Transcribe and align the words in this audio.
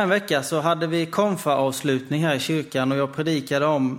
En 0.00 0.08
vecka 0.08 0.42
så 0.42 0.60
hade 0.60 0.86
vi 0.86 1.06
konfa-avslutning 1.06 2.24
här 2.24 2.34
i 2.34 2.40
kyrkan 2.40 2.92
och 2.92 2.98
jag 2.98 3.14
predikade 3.14 3.66
om 3.66 3.98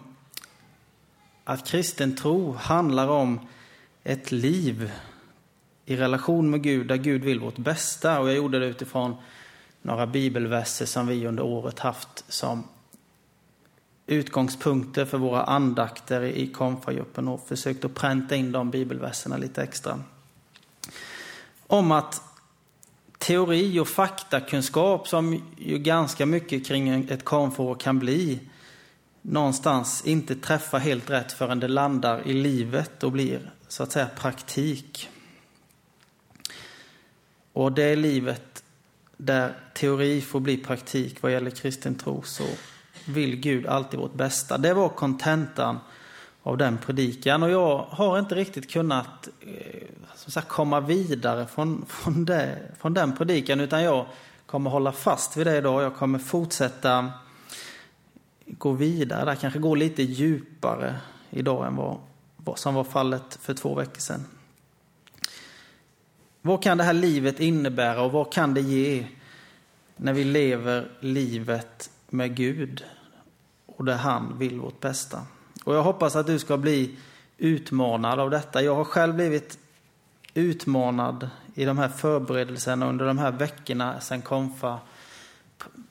att 1.44 1.68
kristen 1.68 2.16
tro 2.16 2.54
handlar 2.54 3.08
om 3.08 3.40
ett 4.04 4.32
liv 4.32 4.92
i 5.86 5.96
relation 5.96 6.50
med 6.50 6.64
Gud, 6.64 6.88
där 6.88 6.96
Gud 6.96 7.24
vill 7.24 7.40
vårt 7.40 7.58
bästa. 7.58 8.20
Och 8.20 8.30
jag 8.30 8.36
gjorde 8.36 8.60
det 8.60 8.66
utifrån 8.66 9.16
några 9.82 10.08
bibelverser 10.08 10.86
som 10.86 11.08
vi 11.08 11.28
under 11.28 11.44
året 11.44 11.80
haft 11.80 12.26
som 12.28 12.64
utgångspunkter 14.08 15.06
för 15.06 15.18
våra 15.18 15.44
andakter 15.44 16.22
i 16.22 16.48
konfagruppen 16.48 17.28
och 17.28 17.48
försökt 17.48 17.86
att 17.86 17.96
pränta 17.96 18.36
in 18.36 18.52
de 18.52 18.72
bibelverserna 18.72 19.38
lite 19.38 19.64
extra. 19.64 20.00
Om 21.68 21.92
att 21.92 22.29
teori 23.20 23.80
och 23.80 23.88
faktakunskap 23.88 25.08
som 25.08 25.42
ju 25.58 25.78
ganska 25.78 26.26
mycket 26.26 26.68
kring 26.68 27.10
ett 27.10 27.26
konfor 27.26 27.76
kan 27.76 28.00
bli 28.00 28.40
någonstans 29.22 30.06
inte 30.06 30.36
träffar 30.36 30.80
helt 30.80 31.10
rätt 31.10 31.32
förrän 31.32 31.60
det 31.60 31.68
landar 31.68 32.28
i 32.28 32.34
livet 32.34 33.04
och 33.04 33.12
blir 33.12 33.52
så 33.68 33.84
att 33.84 33.92
säga 33.92 34.08
praktik. 34.08 35.10
Och 37.54 37.72
det 37.72 37.84
är 37.84 37.96
livet 37.96 38.64
där 39.18 39.54
teori 39.74 40.22
får 40.22 40.40
bli 40.40 40.58
praktik 40.58 41.22
vad 41.22 41.32
gäller 41.32 41.52
kristen 41.52 41.96
tro 41.96 42.22
så 42.26 42.44
vill 43.06 43.36
Gud 43.36 43.68
alltid 43.68 44.00
vårt 44.00 44.14
bästa. 44.14 44.58
Det 44.58 44.74
var 44.74 44.90
kontentan 44.90 45.80
av 46.44 46.58
den 46.58 46.78
predikan 46.78 47.44
och 47.44 47.50
jag 47.50 47.78
har 47.90 48.20
inte 48.20 48.36
riktigt 48.36 48.72
kunnat 48.72 49.30
eh, 49.42 49.88
som 50.16 50.32
sagt, 50.32 50.48
komma 50.48 50.80
vidare 50.80 51.48
från, 51.48 51.86
från, 51.90 52.26
det, 52.26 52.58
från 52.80 52.94
den 52.94 53.16
predikan 53.16 53.60
utan 53.60 53.84
jag 53.84 54.06
kommer 54.46 54.70
hålla 54.70 54.92
fast 54.92 55.38
vid 55.38 55.48
det 55.48 55.58
idag. 55.58 55.84
Jag 55.84 55.96
kommer 55.96 56.20
fortsätta 56.20 57.12
gå 58.46 58.72
vidare, 58.72 59.26
där 59.26 59.36
kanske 59.36 59.60
gå 59.60 59.76
lite 59.76 60.04
djupare 60.04 60.96
idag 61.30 61.68
än 61.68 61.76
vad, 61.76 61.98
vad 62.38 62.60
som 62.60 62.74
var 62.76 62.84
fallet 62.84 63.40
för 63.42 63.54
två 63.54 63.76
veckor 63.76 64.00
sedan. 64.00 64.26
Vad 66.42 66.64
kan 66.64 66.78
det 66.78 66.84
här 66.84 66.94
livet 66.94 67.40
innebära 67.40 68.02
och 68.02 68.12
vad 68.12 68.34
kan 68.34 68.54
det 68.54 68.62
ge 68.62 69.08
när 69.98 70.14
vi 70.14 70.24
lever 70.24 70.92
livet 71.00 71.92
med 72.10 72.36
Gud 72.36 72.84
och 73.66 73.86
där 73.86 73.96
han 73.98 74.38
vill 74.38 74.60
vårt 74.60 74.80
bästa? 74.80 75.22
Och 75.70 75.76
jag 75.76 75.84
hoppas 75.84 76.16
att 76.16 76.28
du 76.28 76.40
ska 76.40 76.58
bli 76.58 76.96
utmanad 77.38 78.20
av 78.20 78.30
detta. 78.30 78.62
Jag 78.62 78.76
har 78.76 78.84
själv 78.84 79.16
blivit 79.16 79.60
utmanad 80.34 81.30
i 81.56 81.66
de 81.66 81.78
här 81.78 81.90
förberedelserna 81.90 82.90
under 82.90 83.06
de 83.06 83.18
här 83.18 83.32
veckorna 83.32 84.00
sedan 84.00 84.22
konfa 84.22 84.80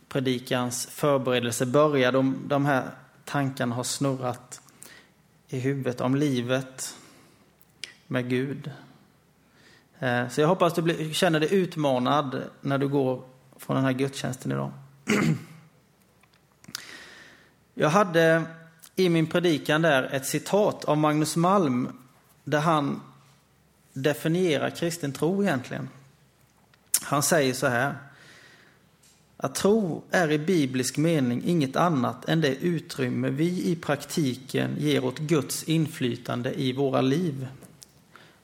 predikans 0.08 0.86
förberedelse 0.86 1.66
började. 1.66 2.18
De, 2.18 2.36
de 2.46 2.66
här 2.66 2.90
tankarna 3.24 3.74
har 3.74 3.84
snurrat 3.84 4.60
i 5.48 5.58
huvudet 5.58 6.00
om 6.00 6.14
livet 6.14 6.96
med 8.06 8.28
Gud. 8.28 8.70
Eh, 9.98 10.28
så 10.28 10.40
jag 10.40 10.48
hoppas 10.48 10.74
du 10.74 10.82
blir, 10.82 11.12
känner 11.12 11.40
dig 11.40 11.54
utmanad 11.54 12.42
när 12.60 12.78
du 12.78 12.88
går 12.88 13.22
från 13.56 13.76
den 13.76 13.84
här 13.84 13.92
gudstjänsten 13.92 14.52
idag. 14.52 14.72
Jag 17.74 17.88
hade 17.88 18.44
i 18.98 19.08
min 19.08 19.26
predikan 19.26 19.82
där 19.82 20.02
ett 20.12 20.26
citat 20.26 20.84
av 20.84 20.98
Magnus 20.98 21.36
Malm 21.36 21.88
där 22.44 22.60
han 22.60 23.00
definierar 23.92 24.70
kristen 24.70 25.12
tro 25.12 25.42
egentligen. 25.42 25.88
Han 27.02 27.22
säger 27.22 27.54
så 27.54 27.66
här. 27.66 27.94
Att 29.36 29.54
tro 29.54 30.02
är 30.10 30.30
i 30.32 30.38
biblisk 30.38 30.96
mening 30.96 31.42
inget 31.44 31.76
annat 31.76 32.28
än 32.28 32.40
det 32.40 32.54
utrymme 32.56 33.28
vi 33.28 33.64
i 33.64 33.76
praktiken 33.76 34.70
ger 34.78 35.04
åt 35.04 35.18
Guds 35.18 35.64
inflytande 35.64 36.60
i 36.60 36.72
våra 36.72 37.00
liv. 37.00 37.48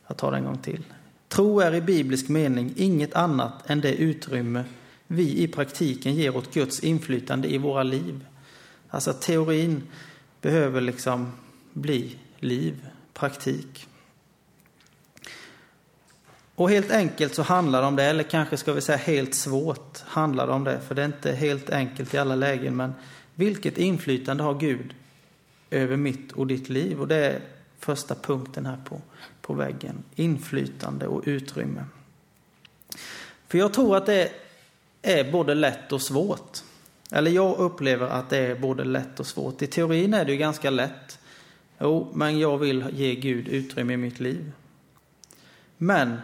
Jag 0.07 0.17
tar 0.17 0.31
det 0.31 0.37
en 0.37 0.45
gång 0.45 0.59
till. 0.59 0.85
Tro 1.29 1.61
är 1.61 1.75
i 1.75 1.81
biblisk 1.81 2.29
mening 2.29 2.73
inget 2.77 3.15
annat 3.15 3.71
än 3.71 3.81
det 3.81 3.95
utrymme 3.95 4.65
vi 5.07 5.43
i 5.43 5.49
praktiken 5.49 6.15
ger 6.15 6.37
åt 6.37 6.55
Guds 6.55 6.81
inflytande 6.81 7.49
i 7.55 7.59
våra 7.59 7.83
liv. 7.83 8.27
Alltså 8.89 9.13
teorin 9.13 9.83
behöver 10.45 10.81
liksom 10.81 11.33
bli 11.73 12.17
liv, 12.41 12.87
praktik. 13.13 13.89
Och 16.55 16.71
helt 16.71 16.91
enkelt 16.91 17.35
så 17.35 17.43
handlar 17.43 17.81
det 17.81 17.87
om 17.87 17.97
det, 17.97 18.05
eller 18.05 18.23
kanske 18.23 18.57
ska 18.57 18.73
vi 18.73 18.81
säga 18.81 18.99
helt 18.99 19.35
svårt 19.35 20.03
handlar 20.07 20.47
det 20.47 20.53
om 20.53 20.65
det, 20.65 20.81
för 20.81 20.95
det 20.95 21.03
är 21.03 21.07
inte 21.07 21.33
helt 21.33 21.71
enkelt 21.71 22.15
i 22.15 22.19
alla 22.19 22.35
lägen, 22.35 22.77
men 22.77 22.95
vilket 23.35 23.79
inflytande 23.79 24.43
har 24.43 24.55
Gud 24.55 24.95
över 25.71 25.97
mitt 25.97 26.33
och 26.33 26.47
ditt 26.47 26.69
liv? 26.69 27.01
Och 27.01 27.09
det 27.09 27.17
är 27.17 27.41
första 27.79 28.15
punkten 28.15 28.67
här 28.67 28.79
på, 28.85 29.01
på 29.41 29.55
väggen, 29.55 30.05
inflytande 30.15 31.07
och 31.07 31.23
utrymme. 31.27 31.85
För 33.49 33.59
jag 33.59 33.75
tror 33.75 33.97
att 33.97 34.07
det 34.07 34.33
är 35.03 35.33
både 35.33 35.55
lätt 35.55 35.93
och 35.93 36.03
svårt. 36.03 36.59
Eller 37.15 37.31
jag 37.31 37.59
upplever 37.59 38.07
att 38.07 38.31
det 38.31 38.39
är 38.39 38.55
både 38.55 38.85
lätt 38.85 39.21
och 39.21 39.27
svårt. 39.27 39.63
I 39.63 39.67
teorin 39.67 40.15
är 40.15 40.25
det 40.25 40.33
ju 40.33 40.39
ganska 40.39 40.71
lätt. 40.71 41.19
Jo, 41.81 42.11
men 42.15 42.39
jag 42.39 42.59
vill 42.59 42.85
ge 42.93 43.15
Gud 43.15 43.49
utrymme 43.49 43.93
i 43.93 43.97
mitt 43.97 44.21
liv. 44.21 44.53
Men 45.77 46.17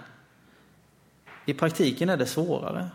i 1.47 1.55
praktiken 1.55 2.09
är 2.09 2.17
det 2.17 2.27
svårare, 2.27 2.91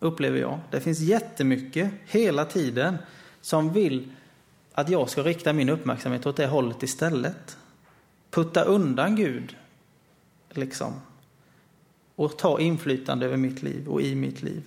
upplever 0.00 0.38
jag. 0.38 0.58
Det 0.70 0.80
finns 0.80 1.00
jättemycket, 1.00 1.90
hela 2.06 2.44
tiden, 2.44 2.98
som 3.40 3.72
vill 3.72 4.12
att 4.72 4.88
jag 4.88 5.10
ska 5.10 5.22
rikta 5.22 5.52
min 5.52 5.68
uppmärksamhet 5.68 6.26
åt 6.26 6.36
det 6.36 6.46
hållet 6.46 6.82
istället. 6.82 7.56
Putta 8.30 8.62
undan 8.62 9.16
Gud, 9.16 9.56
liksom. 10.50 10.92
Och 12.14 12.38
ta 12.38 12.60
inflytande 12.60 13.26
över 13.26 13.36
mitt 13.36 13.62
liv 13.62 13.88
och 13.88 14.02
i 14.02 14.14
mitt 14.14 14.42
liv. 14.42 14.62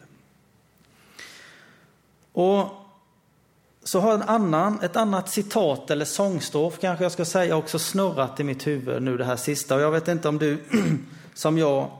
Och 2.37 2.69
så 3.83 3.99
har 3.99 4.13
en 4.13 4.21
annan, 4.21 4.79
ett 4.81 4.95
annat 4.95 5.29
citat 5.29 5.91
eller 5.91 6.05
sångstrof 6.05 6.79
kanske 6.79 7.05
jag 7.05 7.11
ska 7.11 7.25
säga 7.25 7.55
också 7.55 7.79
snurrat 7.79 8.39
i 8.39 8.43
mitt 8.43 8.67
huvud 8.67 9.03
nu 9.03 9.17
det 9.17 9.25
här 9.25 9.35
sista. 9.35 9.75
Och 9.75 9.81
jag 9.81 9.91
vet 9.91 10.07
inte 10.07 10.29
om 10.29 10.37
du 10.37 10.57
som 11.33 11.57
jag 11.57 11.91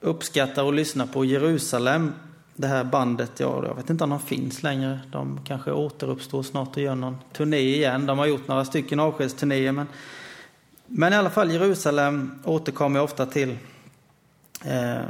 uppskattar 0.00 0.68
att 0.68 0.74
lyssna 0.74 1.06
på 1.06 1.24
Jerusalem, 1.24 2.12
det 2.54 2.66
här 2.66 2.84
bandet, 2.84 3.40
ja, 3.40 3.66
jag 3.66 3.74
vet 3.74 3.90
inte 3.90 4.04
om 4.04 4.10
de 4.10 4.20
finns 4.20 4.62
längre. 4.62 5.00
De 5.12 5.40
kanske 5.44 5.72
återuppstår 5.72 6.42
snart 6.42 6.76
och 6.76 6.82
gör 6.82 6.94
någon 6.94 7.16
turné 7.32 7.60
igen. 7.60 8.06
De 8.06 8.18
har 8.18 8.26
gjort 8.26 8.48
några 8.48 8.64
stycken 8.64 9.00
avskedsturnéer, 9.00 9.72
men, 9.72 9.86
men 10.86 11.12
i 11.12 11.16
alla 11.16 11.30
fall 11.30 11.50
Jerusalem 11.50 12.42
återkommer 12.44 12.98
jag 12.98 13.04
ofta 13.04 13.26
till. 13.26 13.50
Eh, 14.64 15.02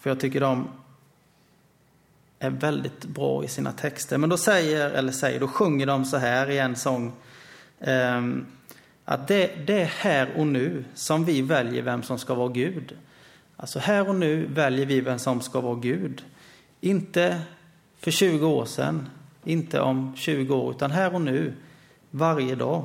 för 0.00 0.10
jag 0.10 0.20
tycker 0.20 0.40
de 0.40 0.68
är 2.42 2.50
väldigt 2.50 3.04
bra 3.04 3.44
i 3.44 3.48
sina 3.48 3.72
texter. 3.72 4.18
Men 4.18 4.30
då 4.30 4.36
säger, 4.36 4.90
eller 4.90 5.12
säger, 5.12 5.40
då 5.40 5.48
sjunger 5.48 5.86
de 5.86 6.04
så 6.04 6.16
här 6.16 6.50
i 6.50 6.58
en 6.58 6.76
sång. 6.76 7.12
Eh, 7.80 8.22
att 9.04 9.28
det, 9.28 9.66
det 9.66 9.80
är 9.80 9.84
här 9.84 10.32
och 10.36 10.46
nu 10.46 10.84
som 10.94 11.24
vi 11.24 11.42
väljer 11.42 11.82
vem 11.82 12.02
som 12.02 12.18
ska 12.18 12.34
vara 12.34 12.48
Gud. 12.48 12.96
Alltså 13.56 13.78
här 13.78 14.08
och 14.08 14.14
nu 14.14 14.46
väljer 14.46 14.86
vi 14.86 15.00
vem 15.00 15.18
som 15.18 15.40
ska 15.40 15.60
vara 15.60 15.74
Gud. 15.74 16.24
Inte 16.80 17.40
för 17.98 18.10
20 18.10 18.46
år 18.46 18.64
sedan, 18.64 19.08
inte 19.44 19.80
om 19.80 20.12
20 20.16 20.54
år, 20.54 20.70
utan 20.70 20.90
här 20.90 21.14
och 21.14 21.20
nu, 21.20 21.52
varje 22.10 22.54
dag, 22.54 22.84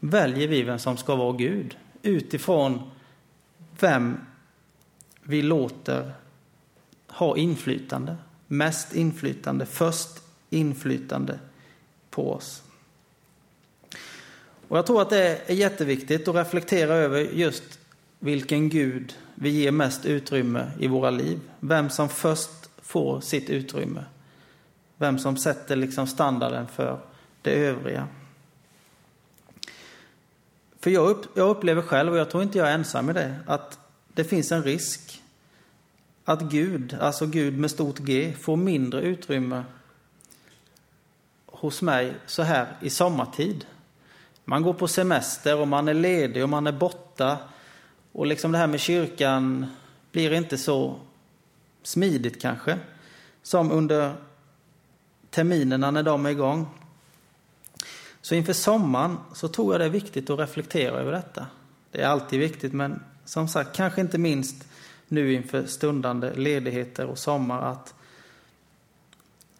väljer 0.00 0.48
vi 0.48 0.62
vem 0.62 0.78
som 0.78 0.96
ska 0.96 1.16
vara 1.16 1.32
Gud 1.32 1.76
utifrån 2.02 2.90
vem 3.80 4.20
vi 5.22 5.42
låter 5.42 6.12
ha 7.08 7.36
inflytande, 7.36 8.16
mest 8.52 8.94
inflytande, 8.94 9.66
först 9.66 10.22
inflytande 10.50 11.38
på 12.10 12.32
oss. 12.32 12.62
Och 14.68 14.78
jag 14.78 14.86
tror 14.86 15.02
att 15.02 15.10
det 15.10 15.50
är 15.50 15.54
jätteviktigt 15.54 16.28
att 16.28 16.34
reflektera 16.34 16.94
över 16.94 17.18
just 17.18 17.78
vilken 18.18 18.68
Gud 18.68 19.14
vi 19.34 19.50
ger 19.50 19.70
mest 19.70 20.06
utrymme 20.06 20.70
i 20.78 20.88
våra 20.88 21.10
liv. 21.10 21.40
Vem 21.60 21.90
som 21.90 22.08
först 22.08 22.70
får 22.82 23.20
sitt 23.20 23.50
utrymme. 23.50 24.04
Vem 24.96 25.18
som 25.18 25.36
sätter 25.36 25.76
liksom 25.76 26.06
standarden 26.06 26.66
för 26.66 27.00
det 27.42 27.50
övriga. 27.50 28.08
För 30.80 30.90
jag, 30.90 31.10
upp, 31.10 31.26
jag 31.34 31.48
upplever 31.48 31.82
själv, 31.82 32.12
och 32.12 32.18
jag 32.18 32.30
tror 32.30 32.42
inte 32.42 32.58
jag 32.58 32.68
är 32.68 32.74
ensam 32.74 33.10
i 33.10 33.12
det, 33.12 33.36
att 33.46 33.78
det 34.14 34.24
finns 34.24 34.52
en 34.52 34.62
risk 34.62 35.19
att 36.30 36.42
Gud, 36.42 36.94
alltså 37.00 37.26
Gud 37.26 37.58
med 37.58 37.70
stort 37.70 37.98
G, 37.98 38.32
får 38.40 38.56
mindre 38.56 39.00
utrymme 39.00 39.64
hos 41.46 41.82
mig 41.82 42.14
så 42.26 42.42
här 42.42 42.76
i 42.80 42.90
sommartid. 42.90 43.66
Man 44.44 44.62
går 44.62 44.74
på 44.74 44.88
semester 44.88 45.58
och 45.58 45.68
man 45.68 45.88
är 45.88 45.94
ledig 45.94 46.42
och 46.42 46.48
man 46.48 46.66
är 46.66 46.72
borta 46.72 47.38
och 48.12 48.26
liksom 48.26 48.52
det 48.52 48.58
här 48.58 48.66
med 48.66 48.80
kyrkan 48.80 49.66
blir 50.12 50.32
inte 50.32 50.58
så 50.58 50.96
smidigt 51.82 52.42
kanske 52.42 52.78
som 53.42 53.72
under 53.72 54.14
terminerna 55.30 55.90
när 55.90 56.02
de 56.02 56.26
är 56.26 56.30
igång. 56.30 56.66
Så 58.20 58.34
inför 58.34 58.52
sommaren 58.52 59.16
så 59.34 59.48
tror 59.48 59.74
jag 59.74 59.80
det 59.80 59.84
är 59.84 59.90
viktigt 59.90 60.30
att 60.30 60.38
reflektera 60.38 60.98
över 60.98 61.12
detta. 61.12 61.46
Det 61.90 62.02
är 62.02 62.06
alltid 62.06 62.40
viktigt, 62.40 62.72
men 62.72 63.02
som 63.24 63.48
sagt, 63.48 63.76
kanske 63.76 64.00
inte 64.00 64.18
minst 64.18 64.69
nu 65.10 65.32
inför 65.32 65.66
stundande 65.66 66.34
ledigheter 66.34 67.06
och 67.06 67.18
sommar 67.18 67.72
att 67.72 67.94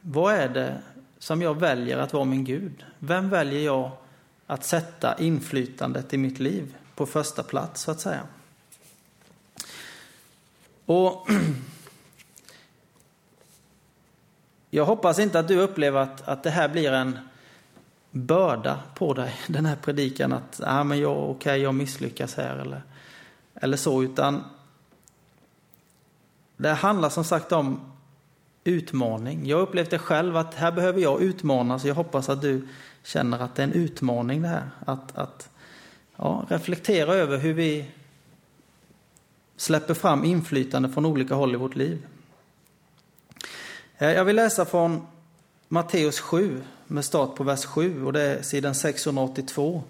vad 0.00 0.35
är 0.35 0.49
det 0.49 0.82
som 1.19 1.43
jag 1.43 1.61
väljer 1.61 1.99
att 1.99 2.12
vara 2.12 2.25
min 2.25 2.44
Gud? 2.44 2.85
Vem 2.99 3.31
väljer 3.31 3.61
jag 3.61 3.91
att 4.47 4.64
sätta 4.64 5.19
inflytandet 5.19 6.14
i 6.14 6.19
mitt 6.19 6.38
liv 6.38 6.76
på 6.94 7.06
första 7.06 7.43
plats, 7.43 7.82
så 7.82 7.91
att 7.91 8.00
säga? 8.00 8.23
Och 10.87 11.29
jag 14.70 14.85
hoppas 14.85 15.19
inte 15.19 15.38
att 15.38 15.49
du 15.49 15.61
upplever 15.61 16.00
att, 16.00 16.29
att 16.29 16.43
det 16.43 16.50
här 16.50 16.69
blir 16.69 16.93
en 16.93 17.19
börda 18.11 18.82
på 18.94 19.14
dig, 19.14 19.35
den 19.47 19.67
här 19.67 19.76
predikan 19.76 20.32
att 20.32 20.61
ah, 20.64 20.85
men 20.85 20.99
jag, 20.99 21.31
okay, 21.31 21.58
jag 21.58 21.75
misslyckas 21.75 22.35
här 22.35 22.56
eller, 22.56 22.82
eller 23.55 23.76
så, 23.76 24.02
utan 24.02 24.44
det 26.61 26.73
handlar 26.73 27.09
som 27.09 27.25
sagt 27.25 27.53
om 27.53 27.81
utmaning. 28.65 29.47
Jag 29.47 29.61
upplevde 29.61 29.71
upplevt 29.71 29.91
det 29.91 29.99
själv 29.99 30.37
att 30.37 30.55
här 30.55 30.73
behöver 30.73 31.01
jag 31.01 31.23
utmanas. 31.23 31.85
Jag 31.85 31.95
hoppas 31.95 32.29
att 32.29 32.43
du 32.43 32.69
känner 33.03 33.39
att 33.39 33.55
det 33.55 33.62
är 33.62 33.67
en 33.67 33.73
utmaning 33.73 34.43
det 34.43 34.49
här. 34.49 34.71
Att, 34.87 35.19
att 35.19 35.49
ja, 36.17 36.47
reflektera 36.49 37.15
över 37.15 37.39
hur 37.39 37.55
vi 37.55 37.91
släpper 39.57 39.95
fram 39.95 40.25
inflytande 40.25 40.89
från 40.89 41.07
olika 41.07 41.35
håll 41.35 41.55
i 41.55 41.57
vårt 41.57 41.77
liv. 41.77 42.07
Eh, 43.99 44.11
jag 44.11 44.25
vill 44.25 44.37
läsa 44.37 44.65
från 44.65 45.07
Matteus 45.69 46.21
7 46.21 46.62
med 46.87 47.05
start 47.05 47.35
på 47.35 47.45
vers 47.45 47.65
7 47.65 48.05
och 48.05 48.12
det 48.12 48.23
är 48.23 48.43
sidan 48.43 48.75
682 48.75 49.83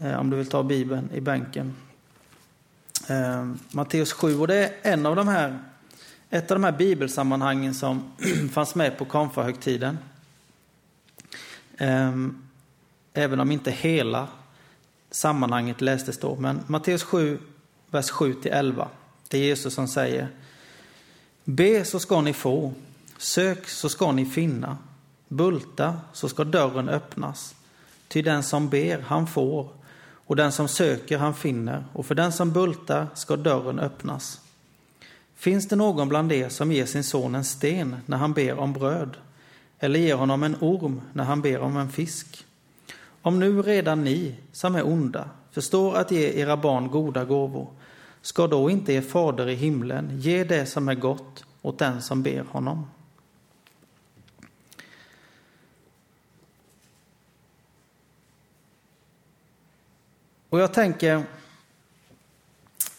eh, 0.00 0.20
om 0.20 0.30
du 0.30 0.36
vill 0.36 0.48
ta 0.48 0.62
Bibeln 0.62 1.10
i 1.14 1.20
bänken. 1.20 1.76
Eh, 3.08 3.52
Matteus 3.70 4.12
7 4.12 4.38
och 4.38 4.48
det 4.48 4.56
är 4.56 4.92
en 4.92 5.06
av 5.06 5.16
de 5.16 5.28
här, 5.28 5.58
ett 6.30 6.50
av 6.50 6.58
de 6.58 6.64
här 6.64 6.72
bibelsammanhangen 6.72 7.74
som 7.74 8.12
fanns 8.52 8.74
med 8.74 8.98
på 8.98 9.04
konfahögtiden. 9.04 9.98
Ehm, 11.78 12.42
även 13.12 13.40
om 13.40 13.50
inte 13.50 13.70
hela 13.70 14.28
sammanhanget 15.10 15.80
lästes 15.80 16.18
då. 16.18 16.36
Men 16.36 16.60
Matteus 16.66 17.02
7, 17.02 17.38
vers 17.90 18.10
7 18.10 18.34
till 18.34 18.52
11. 18.52 18.88
Det 19.28 19.38
är 19.38 19.42
Jesus 19.42 19.74
som 19.74 19.88
säger 19.88 20.28
Be 21.44 21.84
så 21.84 22.00
ska 22.00 22.20
ni 22.20 22.32
få, 22.32 22.72
sök 23.18 23.68
så 23.68 23.88
ska 23.88 24.12
ni 24.12 24.26
finna, 24.26 24.78
bulta 25.28 26.00
så 26.12 26.28
ska 26.28 26.44
dörren 26.44 26.88
öppnas. 26.88 27.54
Ty 28.08 28.22
den 28.22 28.42
som 28.42 28.68
ber, 28.68 28.98
han 29.00 29.26
får, 29.26 29.68
och 30.00 30.36
den 30.36 30.52
som 30.52 30.68
söker, 30.68 31.18
han 31.18 31.34
finner, 31.34 31.84
och 31.92 32.06
för 32.06 32.14
den 32.14 32.32
som 32.32 32.52
bultar 32.52 33.06
ska 33.14 33.36
dörren 33.36 33.78
öppnas. 33.78 34.40
Finns 35.38 35.68
det 35.68 35.76
någon 35.76 36.08
bland 36.08 36.32
er 36.32 36.48
som 36.48 36.72
ger 36.72 36.86
sin 36.86 37.04
son 37.04 37.34
en 37.34 37.44
sten 37.44 37.96
när 38.06 38.16
han 38.16 38.32
ber 38.32 38.58
om 38.58 38.72
bröd, 38.72 39.16
eller 39.78 40.00
ger 40.00 40.14
honom 40.14 40.42
en 40.42 40.56
orm 40.60 41.00
när 41.12 41.24
han 41.24 41.42
ber 41.42 41.60
om 41.60 41.76
en 41.76 41.90
fisk? 41.90 42.46
Om 43.22 43.38
nu 43.38 43.62
redan 43.62 44.04
ni, 44.04 44.34
som 44.52 44.74
är 44.74 44.86
onda, 44.86 45.30
förstår 45.50 45.96
att 45.96 46.10
ge 46.10 46.40
era 46.40 46.56
barn 46.56 46.90
goda 46.90 47.24
gåvor, 47.24 47.70
ska 48.22 48.46
då 48.46 48.70
inte 48.70 48.92
er 48.92 49.00
fader 49.00 49.48
i 49.48 49.54
himlen 49.54 50.20
ge 50.20 50.44
det 50.44 50.66
som 50.66 50.88
är 50.88 50.94
gott 50.94 51.44
åt 51.62 51.78
den 51.78 52.02
som 52.02 52.22
ber 52.22 52.44
honom? 52.44 52.86
Och 60.48 60.60
jag 60.60 60.74
tänker 60.74 61.22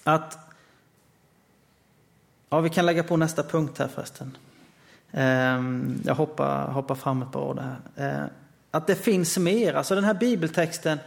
att 0.03 0.48
Ja, 2.49 2.59
vi 2.59 2.69
kan 2.69 2.85
lägga 2.85 3.03
på 3.03 3.17
nästa 3.17 3.43
punkt 3.43 3.77
här 3.77 3.87
förresten. 3.87 4.37
Ehm, 5.11 6.01
jag 6.05 6.15
hoppar, 6.15 6.67
hoppar 6.67 6.95
fram 6.95 7.21
ett 7.21 7.31
par 7.31 7.41
år 7.41 7.55
här. 7.55 7.79
Ehm, 7.95 8.29
att 8.71 8.87
det 8.87 8.95
finns 8.95 9.37
mer. 9.37 9.73
Alltså 9.73 9.95
den 9.95 10.03
här 10.03 10.13
bibeltexten 10.13 10.99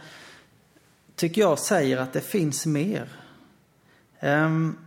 tycker 1.15 1.41
jag 1.41 1.59
säger 1.59 1.97
att 1.97 2.13
det 2.13 2.21
finns 2.21 2.65
mer. 2.65 3.09
Ehm, 4.19 4.77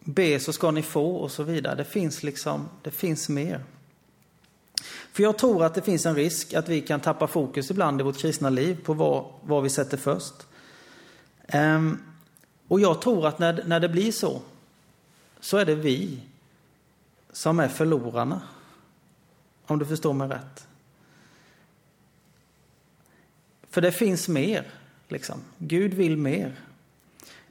be 0.00 0.40
så 0.40 0.52
ska 0.52 0.70
ni 0.70 0.82
få 0.82 1.16
och 1.16 1.30
så 1.30 1.42
vidare. 1.42 1.74
Det 1.74 1.84
finns 1.84 2.22
liksom, 2.22 2.68
det 2.82 2.90
finns 2.90 3.28
mer. 3.28 3.64
För 5.12 5.22
jag 5.22 5.38
tror 5.38 5.64
att 5.64 5.74
det 5.74 5.82
finns 5.82 6.06
en 6.06 6.14
risk 6.14 6.54
att 6.54 6.68
vi 6.68 6.80
kan 6.80 7.00
tappa 7.00 7.26
fokus 7.26 7.70
ibland 7.70 8.00
i 8.00 8.04
vårt 8.04 8.18
kristna 8.18 8.50
liv 8.50 8.84
på 8.84 8.94
vad, 8.94 9.24
vad 9.42 9.62
vi 9.62 9.70
sätter 9.70 9.96
först. 9.96 10.34
Och 12.68 12.80
jag 12.80 13.02
tror 13.02 13.26
att 13.26 13.38
när, 13.38 13.62
när 13.66 13.80
det 13.80 13.88
blir 13.88 14.12
så, 14.12 14.42
så 15.42 15.56
är 15.56 15.64
det 15.64 15.74
vi 15.74 16.20
som 17.32 17.60
är 17.60 17.68
förlorarna. 17.68 18.40
Om 19.66 19.78
du 19.78 19.86
förstår 19.86 20.12
mig 20.12 20.28
rätt. 20.28 20.66
För 23.70 23.80
det 23.80 23.92
finns 23.92 24.28
mer. 24.28 24.70
Liksom. 25.08 25.40
Gud 25.58 25.94
vill 25.94 26.16
mer. 26.16 26.60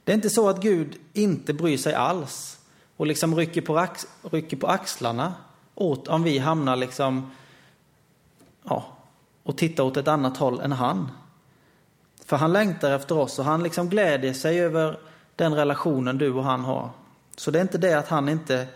Det 0.04 0.12
är 0.12 0.16
inte 0.16 0.30
så 0.30 0.48
att 0.48 0.62
Gud 0.62 0.96
inte 1.12 1.54
bryr 1.54 1.76
sig 1.76 1.94
alls 1.94 2.60
och 2.96 3.06
liksom 3.06 3.36
rycker 3.36 3.60
på, 3.60 3.78
ax 3.78 4.06
rycker 4.22 4.56
på 4.56 4.66
axlarna 4.66 5.34
åt 5.74 6.08
om 6.08 6.22
vi 6.22 6.38
hamnar 6.38 6.76
liksom, 6.76 7.30
ja, 8.62 8.96
och 9.42 9.58
tittar 9.58 9.84
åt 9.84 9.96
ett 9.96 10.08
annat 10.08 10.36
håll 10.36 10.60
än 10.60 10.72
han. 10.72 11.08
För 12.24 12.36
han 12.36 12.52
längtar 12.52 12.90
efter 12.90 13.18
oss 13.18 13.38
och 13.38 13.44
han 13.44 13.62
liksom 13.62 13.88
glädjer 13.88 14.32
sig 14.32 14.60
över 14.60 14.98
den 15.36 15.54
relationen 15.54 16.18
du 16.18 16.32
och 16.32 16.44
han 16.44 16.60
har. 16.60 16.90
Så 17.36 17.50
det 17.50 17.58
är 17.58 17.62
inte 17.62 17.78
det 17.78 17.98
att 17.98 18.08
han 18.08 18.28
inte 18.28 18.66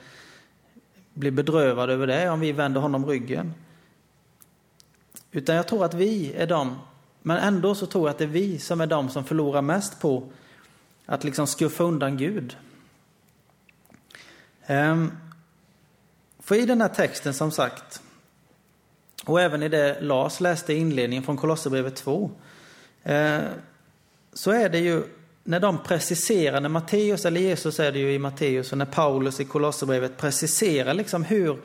blir 1.15 1.31
bedrövad 1.31 1.91
över 1.91 2.07
det 2.07 2.31
om 2.31 2.41
vi 2.41 2.53
vänder 2.53 2.81
honom 2.81 3.07
ryggen. 3.07 3.55
Utan 5.31 5.57
jag 5.57 5.69
tror 5.69 5.85
att 5.85 5.95
vi 5.95 6.33
är 6.33 6.47
de 6.47 6.79
men 7.27 7.39
ändå 7.39 7.75
så 7.75 7.87
tror 7.87 8.09
jag 8.09 8.11
att 8.11 8.19
det 8.19 8.25
är 8.25 8.29
vi 8.29 8.59
som 8.59 8.81
är 8.81 8.87
de 8.87 9.11
som 9.11 9.25
förlorar 9.25 9.63
mest 9.63 10.01
på 10.01 10.29
att 11.07 11.25
liksom 11.25 11.47
skuffa 11.47 11.85
undan 11.85 12.17
Gud. 12.17 12.57
Ehm, 14.67 15.13
för 16.39 16.55
i 16.55 16.67
den 16.67 16.81
här 16.81 16.89
texten 16.89 17.35
som 17.35 17.51
sagt, 17.51 18.03
och 19.25 19.41
även 19.41 19.63
i 19.63 19.69
det 19.69 20.01
Lars 20.01 20.41
läste 20.41 20.73
i 20.73 20.77
inledningen 20.77 21.23
från 21.23 21.37
Kolosserbrevet 21.37 21.97
2, 21.97 22.31
eh, 23.03 23.41
så 24.33 24.51
är 24.51 24.69
det 24.69 24.79
ju 24.79 25.03
när 25.47 25.61
de 25.61 25.79
preciserar, 25.83 26.61
när 26.61 26.69
Matteus, 26.69 27.25
eller 27.25 27.41
Jesus 27.41 27.81
är 27.81 27.93
det 27.93 27.99
ju 27.99 28.13
i 28.13 28.19
Matteus, 28.19 28.73
och 28.73 28.79
när 28.79 28.87
Paulus 28.87 29.41
i 29.41 29.45
Kolosserbrevet 29.45 30.17
preciserar 30.17 30.95
liksom 30.95 31.25
hur 31.25 31.59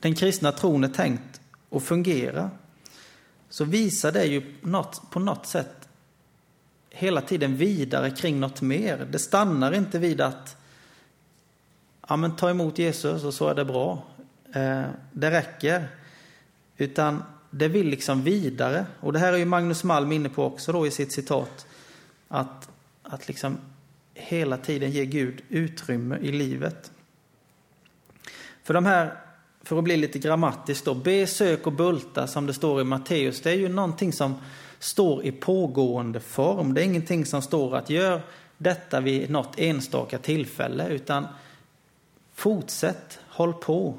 den 0.00 0.14
kristna 0.14 0.52
tron 0.52 0.84
är 0.84 0.88
tänkt 0.88 1.40
att 1.70 1.82
fungera 1.82 2.50
så 3.48 3.64
visar 3.64 4.12
det 4.12 4.24
ju 4.24 4.54
något, 4.60 5.10
på 5.10 5.20
något 5.20 5.46
sätt 5.46 5.88
hela 6.90 7.20
tiden 7.20 7.56
vidare 7.56 8.10
kring 8.10 8.40
något 8.40 8.60
mer. 8.60 9.06
Det 9.10 9.18
stannar 9.18 9.72
inte 9.72 9.98
vid 9.98 10.20
att 10.20 10.56
ja, 12.08 12.16
men 12.16 12.36
ta 12.36 12.50
emot 12.50 12.78
Jesus 12.78 13.24
och 13.24 13.34
så 13.34 13.48
är 13.48 13.54
det 13.54 13.64
bra. 13.64 14.02
Eh, 14.52 14.82
det 15.12 15.30
räcker. 15.30 15.88
Utan 16.76 17.22
det 17.50 17.68
vill 17.68 17.86
liksom 17.88 18.22
vidare. 18.22 18.86
Och 19.00 19.12
det 19.12 19.18
här 19.18 19.32
är 19.32 19.36
ju 19.36 19.44
Magnus 19.44 19.84
Malm 19.84 20.12
inne 20.12 20.28
på 20.28 20.44
också 20.44 20.72
då 20.72 20.86
i 20.86 20.90
sitt 20.90 21.12
citat. 21.12 21.66
Att, 22.28 22.68
att 23.08 23.28
liksom 23.28 23.58
hela 24.14 24.56
tiden 24.56 24.90
ge 24.90 25.06
Gud 25.06 25.42
utrymme 25.48 26.18
i 26.18 26.32
livet. 26.32 26.92
För 28.62 28.74
de 28.74 28.86
här 28.86 29.16
för 29.62 29.78
att 29.78 29.84
bli 29.84 29.96
lite 29.96 30.18
grammatisk 30.18 30.84
då, 30.84 30.94
be, 30.94 31.26
sök 31.26 31.66
och 31.66 31.72
bulta 31.72 32.26
som 32.26 32.46
det 32.46 32.54
står 32.54 32.80
i 32.80 32.84
Matteus, 32.84 33.40
det 33.40 33.50
är 33.50 33.54
ju 33.54 33.68
någonting 33.68 34.12
som 34.12 34.34
står 34.78 35.24
i 35.24 35.32
pågående 35.32 36.20
form. 36.20 36.74
Det 36.74 36.82
är 36.82 36.84
ingenting 36.84 37.26
som 37.26 37.42
står 37.42 37.76
att 37.76 37.90
gör 37.90 38.22
detta 38.58 39.00
vid 39.00 39.30
något 39.30 39.58
enstaka 39.58 40.18
tillfälle, 40.18 40.88
utan 40.88 41.26
fortsätt, 42.34 43.18
håll 43.28 43.52
på. 43.52 43.94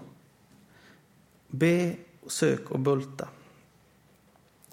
Be, 1.47 1.95
sök 2.27 2.71
och 2.71 2.79
bulta. 2.79 3.27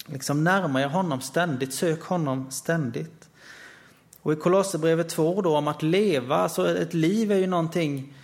Liksom 0.06 0.44
närma 0.44 0.82
er 0.82 0.88
honom 0.88 1.20
ständigt, 1.20 1.74
sök 1.74 2.02
honom 2.02 2.50
ständigt. 2.50 3.15
Och 4.26 4.32
i 4.32 4.36
Kolosserbrevet 4.36 5.08
2 5.08 5.42
då 5.42 5.56
om 5.56 5.68
att 5.68 5.82
leva, 5.82 6.36
alltså 6.36 6.78
ett 6.78 6.94
liv 6.94 7.32
är 7.32 7.36
ju 7.36 7.46
någonting 7.46 8.14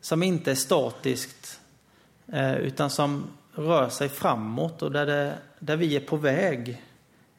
som 0.00 0.22
inte 0.22 0.50
är 0.50 0.54
statiskt 0.54 1.60
eh, 2.32 2.56
utan 2.56 2.90
som 2.90 3.24
rör 3.54 3.88
sig 3.88 4.08
framåt 4.08 4.82
och 4.82 4.92
där, 4.92 5.06
det, 5.06 5.38
där 5.58 5.76
vi 5.76 5.96
är 5.96 6.00
på 6.00 6.16
väg 6.16 6.82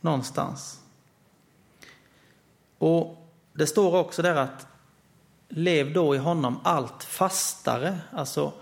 någonstans. 0.01 0.79
Och 2.77 3.27
det 3.53 3.67
står 3.67 3.95
också 3.95 4.21
där 4.21 4.35
att 4.35 4.67
lev 5.49 5.93
då 5.93 6.15
i 6.15 6.17
honom 6.17 6.59
allt 6.63 7.03
fastare. 7.03 7.99
Alltså 8.11 8.53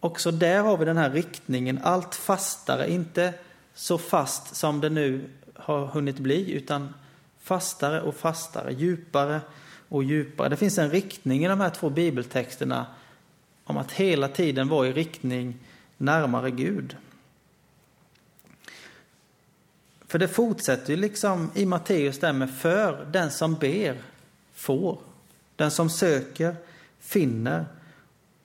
också 0.00 0.30
där 0.30 0.62
har 0.62 0.76
vi 0.76 0.84
den 0.84 0.96
här 0.96 1.10
riktningen, 1.10 1.80
allt 1.82 2.14
fastare, 2.14 2.90
inte 2.90 3.34
så 3.74 3.98
fast 3.98 4.56
som 4.56 4.80
det 4.80 4.90
nu 4.90 5.30
har 5.54 5.86
hunnit 5.86 6.18
bli, 6.18 6.52
utan 6.52 6.94
fastare 7.40 8.00
och 8.00 8.14
fastare, 8.14 8.72
djupare 8.72 9.40
och 9.88 10.04
djupare. 10.04 10.48
Det 10.48 10.56
finns 10.56 10.78
en 10.78 10.90
riktning 10.90 11.44
i 11.44 11.48
de 11.48 11.60
här 11.60 11.70
två 11.70 11.90
bibeltexterna 11.90 12.86
om 13.64 13.76
att 13.76 13.92
hela 13.92 14.28
tiden 14.28 14.68
vara 14.68 14.88
i 14.88 14.92
riktning 14.92 15.58
närmare 15.96 16.50
Gud. 16.50 16.96
För 20.06 20.18
det 20.18 20.28
fortsätter 20.28 20.90
ju 20.90 20.96
liksom 20.96 21.50
i 21.54 21.66
Matteus 21.66 22.20
där 22.20 22.32
med 22.32 22.50
för 22.50 23.04
den 23.04 23.30
som 23.30 23.54
ber 23.54 23.98
får, 24.54 24.98
den 25.56 25.70
som 25.70 25.90
söker 25.90 26.56
finner 26.98 27.66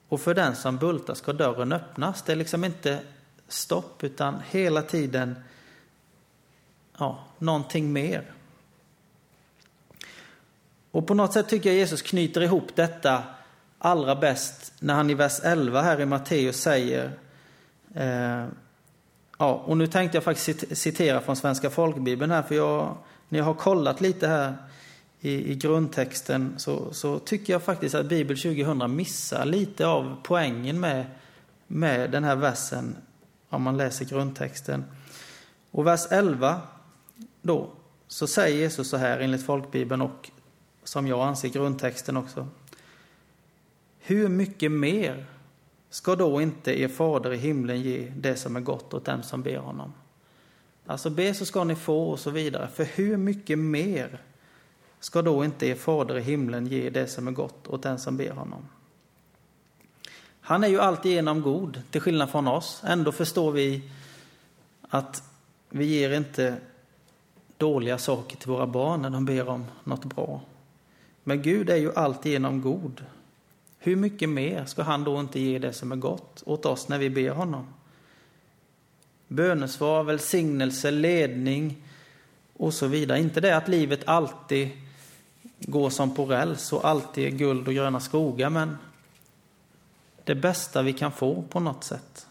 och 0.08 0.20
för 0.20 0.34
den 0.34 0.56
som 0.56 0.76
bultar 0.76 1.14
ska 1.14 1.32
dörren 1.32 1.72
öppnas. 1.72 2.22
Det 2.22 2.32
är 2.32 2.36
liksom 2.36 2.64
inte 2.64 3.00
stopp 3.48 4.04
utan 4.04 4.42
hela 4.50 4.82
tiden 4.82 5.34
ja, 6.98 7.24
någonting 7.38 7.92
mer. 7.92 8.32
Och 10.96 11.06
på 11.06 11.14
något 11.14 11.32
sätt 11.32 11.48
tycker 11.48 11.70
jag 11.70 11.78
Jesus 11.78 12.02
knyter 12.02 12.40
ihop 12.40 12.68
detta 12.74 13.22
allra 13.78 14.16
bäst 14.16 14.72
när 14.78 14.94
han 14.94 15.10
i 15.10 15.14
vers 15.14 15.40
11 15.42 15.82
här 15.82 16.00
i 16.00 16.06
Matteus 16.06 16.60
säger 16.60 17.10
eh, 17.94 18.44
Ja, 19.38 19.52
och 19.54 19.76
nu 19.76 19.86
tänkte 19.86 20.16
jag 20.16 20.24
faktiskt 20.24 20.78
citera 20.78 21.20
från 21.20 21.36
Svenska 21.36 21.70
folkbibeln 21.70 22.30
här, 22.30 22.42
för 22.42 22.54
jag, 22.54 22.96
när 23.28 23.38
jag 23.38 23.46
har 23.46 23.54
kollat 23.54 24.00
lite 24.00 24.28
här 24.28 24.54
i, 25.20 25.52
i 25.52 25.54
grundtexten 25.54 26.54
så, 26.56 26.94
så, 26.94 27.18
tycker 27.18 27.52
jag 27.52 27.62
faktiskt 27.62 27.94
att 27.94 28.06
Bibel 28.06 28.38
2000 28.38 28.96
missar 28.96 29.44
lite 29.44 29.86
av 29.86 30.16
poängen 30.22 30.80
med, 30.80 31.04
med 31.66 32.10
den 32.10 32.24
här 32.24 32.36
versen 32.36 32.96
om 33.48 33.62
man 33.62 33.76
läser 33.76 34.04
grundtexten. 34.04 34.84
Och 35.70 35.86
vers 35.86 36.06
11 36.10 36.60
då, 37.42 37.70
så 38.08 38.26
säger 38.26 38.56
Jesus 38.56 38.90
så 38.90 38.96
här 38.96 39.18
enligt 39.18 39.46
folkbibeln 39.46 40.02
och 40.02 40.30
som 40.88 41.06
jag 41.06 41.20
anser 41.20 41.48
grundtexten 41.48 42.16
också. 42.16 42.48
Hur 43.98 44.28
mycket 44.28 44.72
mer 44.72 45.26
ska 45.90 46.16
då 46.16 46.40
inte 46.40 46.80
er 46.80 46.88
fader 46.88 47.32
i 47.32 47.36
himlen 47.36 47.80
ge 47.80 48.12
det 48.16 48.36
som 48.36 48.56
är 48.56 48.60
gott 48.60 48.94
åt 48.94 49.04
dem 49.04 49.22
som 49.22 49.42
ber 49.42 49.58
honom? 49.58 49.92
Alltså 50.86 51.10
be 51.10 51.34
så 51.34 51.46
ska 51.46 51.64
ni 51.64 51.74
få 51.74 52.10
och 52.10 52.20
så 52.20 52.30
vidare. 52.30 52.68
För 52.68 52.84
hur 52.84 53.16
mycket 53.16 53.58
mer 53.58 54.22
ska 55.00 55.22
då 55.22 55.44
inte 55.44 55.66
er 55.66 55.74
fader 55.74 56.18
i 56.18 56.22
himlen 56.22 56.66
ge 56.66 56.90
det 56.90 57.06
som 57.06 57.28
är 57.28 57.32
gott 57.32 57.66
åt 57.66 57.82
den 57.82 57.98
som 57.98 58.16
ber 58.16 58.30
honom? 58.30 58.68
Han 60.40 60.64
är 60.64 60.68
ju 60.68 60.80
alltigenom 60.80 61.42
god, 61.42 61.82
till 61.90 62.00
skillnad 62.00 62.30
från 62.30 62.48
oss. 62.48 62.82
Ändå 62.84 63.12
förstår 63.12 63.52
vi 63.52 63.90
att 64.88 65.22
vi 65.70 65.84
ger 65.84 66.10
inte 66.10 66.56
dåliga 67.56 67.98
saker 67.98 68.36
till 68.36 68.50
våra 68.50 68.66
barn 68.66 69.02
när 69.02 69.10
de 69.10 69.24
ber 69.24 69.48
om 69.48 69.64
något 69.84 70.04
bra. 70.04 70.40
Men 71.28 71.42
Gud 71.42 71.70
är 71.70 71.76
ju 71.76 71.94
alltigenom 71.94 72.60
god. 72.60 73.04
Hur 73.78 73.96
mycket 73.96 74.28
mer 74.28 74.64
ska 74.64 74.82
han 74.82 75.04
då 75.04 75.20
inte 75.20 75.40
ge 75.40 75.58
det 75.58 75.72
som 75.72 75.92
är 75.92 75.96
gott 75.96 76.42
åt 76.46 76.66
oss 76.66 76.88
när 76.88 76.98
vi 76.98 77.10
ber 77.10 77.30
honom? 77.30 77.66
Bönesvar, 79.28 80.04
välsignelse, 80.04 80.90
ledning 80.90 81.82
och 82.52 82.74
så 82.74 82.86
vidare. 82.86 83.20
Inte 83.20 83.40
det 83.40 83.56
att 83.56 83.68
livet 83.68 84.00
alltid 84.08 84.70
går 85.58 85.90
som 85.90 86.14
på 86.14 86.24
räls 86.24 86.72
och 86.72 86.88
alltid 86.88 87.26
är 87.26 87.36
guld 87.38 87.68
och 87.68 87.74
gröna 87.74 88.00
skogar, 88.00 88.50
men 88.50 88.76
det 90.24 90.34
bästa 90.34 90.82
vi 90.82 90.92
kan 90.92 91.12
få 91.12 91.42
på 91.42 91.60
något 91.60 91.84
sätt. 91.84 92.26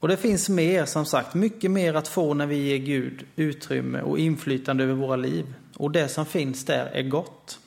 Och 0.00 0.08
det 0.08 0.16
finns 0.16 0.48
mer, 0.48 0.84
som 0.84 1.06
sagt, 1.06 1.34
mycket 1.34 1.70
mer 1.70 1.94
att 1.94 2.08
få 2.08 2.34
när 2.34 2.46
vi 2.46 2.56
ger 2.56 2.78
Gud 2.78 3.26
utrymme 3.36 4.02
och 4.02 4.18
inflytande 4.18 4.84
över 4.84 4.94
våra 4.94 5.16
liv. 5.16 5.54
Och 5.76 5.90
det 5.90 6.08
som 6.08 6.26
finns 6.26 6.64
där 6.64 6.86
är 6.86 7.02
gott. 7.02 7.58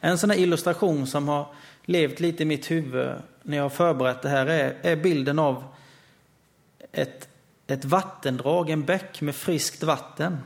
En 0.00 0.18
sån 0.18 0.30
här 0.30 0.38
illustration 0.38 1.06
som 1.06 1.28
har 1.28 1.46
levt 1.84 2.20
lite 2.20 2.42
i 2.42 2.46
mitt 2.46 2.70
huvud 2.70 3.16
när 3.42 3.56
jag 3.56 3.64
har 3.64 3.70
förberett 3.70 4.22
det 4.22 4.28
här 4.28 4.46
är, 4.46 4.76
är 4.82 4.96
bilden 4.96 5.38
av 5.38 5.64
ett, 6.92 7.28
ett 7.66 7.84
vattendrag, 7.84 8.70
en 8.70 8.84
bäck 8.84 9.20
med 9.20 9.34
friskt 9.34 9.82
vatten. 9.82 10.38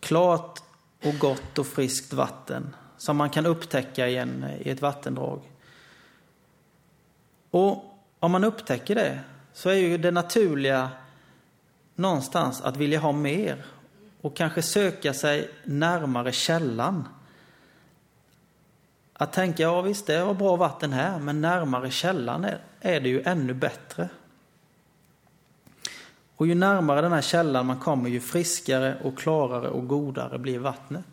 Klart 0.00 0.58
och 1.04 1.14
gott 1.18 1.58
och 1.58 1.66
friskt 1.66 2.12
vatten 2.12 2.76
som 2.96 3.16
man 3.16 3.30
kan 3.30 3.46
upptäcka 3.46 4.08
i, 4.08 4.16
en, 4.16 4.46
i 4.60 4.70
ett 4.70 4.82
vattendrag. 4.82 5.40
Och 7.50 7.84
om 8.18 8.32
man 8.32 8.44
upptäcker 8.44 8.94
det 8.94 9.20
så 9.52 9.68
är 9.68 9.74
ju 9.74 9.98
det 9.98 10.10
naturliga 10.10 10.90
någonstans 11.94 12.60
att 12.60 12.76
vilja 12.76 12.98
ha 12.98 13.12
mer 13.12 13.64
och 14.20 14.36
kanske 14.36 14.62
söka 14.62 15.14
sig 15.14 15.50
närmare 15.64 16.32
källan. 16.32 17.08
Att 19.12 19.32
tänka, 19.32 19.62
ja 19.62 19.80
visst 19.80 20.06
det 20.06 20.24
var 20.24 20.34
bra 20.34 20.56
vatten 20.56 20.92
här, 20.92 21.18
men 21.18 21.40
närmare 21.40 21.90
källan 21.90 22.44
är, 22.44 22.58
är 22.80 23.00
det 23.00 23.08
ju 23.08 23.22
ännu 23.22 23.54
bättre. 23.54 24.08
Och 26.36 26.46
ju 26.46 26.54
närmare 26.54 27.00
den 27.00 27.12
här 27.12 27.20
källan 27.20 27.66
man 27.66 27.78
kommer, 27.78 28.10
ju 28.10 28.20
friskare 28.20 28.96
och 29.02 29.18
klarare 29.18 29.68
och 29.68 29.88
godare 29.88 30.38
blir 30.38 30.58
vattnet. 30.58 31.04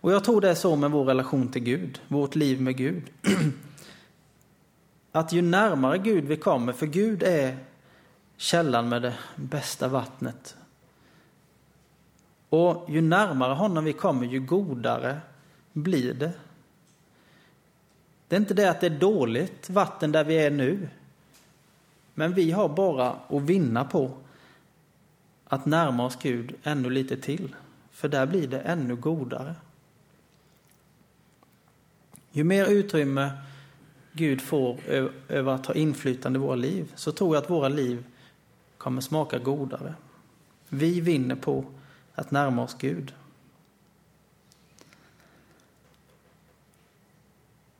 Och 0.00 0.12
jag 0.12 0.24
tror 0.24 0.40
det 0.40 0.50
är 0.50 0.54
så 0.54 0.76
med 0.76 0.90
vår 0.90 1.04
relation 1.04 1.48
till 1.48 1.62
Gud, 1.62 2.00
vårt 2.08 2.34
liv 2.34 2.60
med 2.60 2.76
Gud. 2.76 3.02
Att 5.12 5.32
ju 5.32 5.42
närmare 5.42 5.98
Gud 5.98 6.24
vi 6.24 6.36
kommer, 6.36 6.72
för 6.72 6.86
Gud 6.86 7.22
är 7.22 7.56
källan 8.36 8.88
med 8.88 9.02
det 9.02 9.14
bästa 9.36 9.88
vattnet. 9.88 10.56
Och 12.50 12.90
ju 12.90 13.00
närmare 13.00 13.54
honom 13.54 13.84
vi 13.84 13.92
kommer, 13.92 14.26
ju 14.26 14.40
godare 14.40 15.20
blir 15.72 16.14
det. 16.14 16.32
Det 18.28 18.36
är 18.36 18.40
inte 18.40 18.54
det 18.54 18.70
att 18.70 18.80
det 18.80 18.86
är 18.86 18.98
dåligt 18.98 19.70
vatten 19.70 20.12
där 20.12 20.24
vi 20.24 20.34
är 20.34 20.50
nu. 20.50 20.88
Men 22.14 22.34
vi 22.34 22.50
har 22.50 22.68
bara 22.68 23.10
att 23.10 23.42
vinna 23.42 23.84
på 23.84 24.10
att 25.46 25.66
närma 25.66 26.06
oss 26.06 26.18
Gud 26.22 26.54
ännu 26.62 26.90
lite 26.90 27.16
till. 27.16 27.54
För 27.90 28.08
där 28.08 28.26
blir 28.26 28.48
det 28.48 28.60
ännu 28.60 28.96
godare. 28.96 29.54
Ju 32.32 32.44
mer 32.44 32.66
utrymme 32.66 33.30
Gud 34.12 34.40
får 34.40 34.78
över 35.28 35.52
att 35.52 35.66
ha 35.66 35.74
inflytande 35.74 36.38
i 36.38 36.42
våra 36.42 36.54
liv 36.54 36.92
så 36.94 37.12
tror 37.12 37.34
jag 37.34 37.42
att 37.42 37.50
våra 37.50 37.68
liv 37.68 38.04
kommer 38.78 39.00
smaka 39.00 39.38
godare. 39.38 39.94
Vi 40.68 41.00
vinner 41.00 41.36
på 41.36 41.64
att 42.20 42.30
närma 42.30 42.62
oss 42.62 42.76
Gud. 42.78 43.14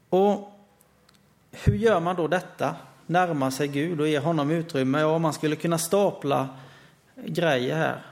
Och 0.09 0.53
hur 1.51 1.75
gör 1.75 2.01
man 2.01 2.17
då 2.17 2.29
detta? 2.29 2.77
Närma 3.07 3.51
sig 3.51 3.69
Gud 3.69 4.01
och 4.01 4.09
ge 4.09 4.19
honom 4.19 4.51
utrymme? 4.51 5.01
Ja, 5.01 5.19
man 5.19 5.33
skulle 5.33 5.57
kunna 5.57 5.79
stapla 5.79 6.49
grejer 7.15 7.77
här. 7.77 8.03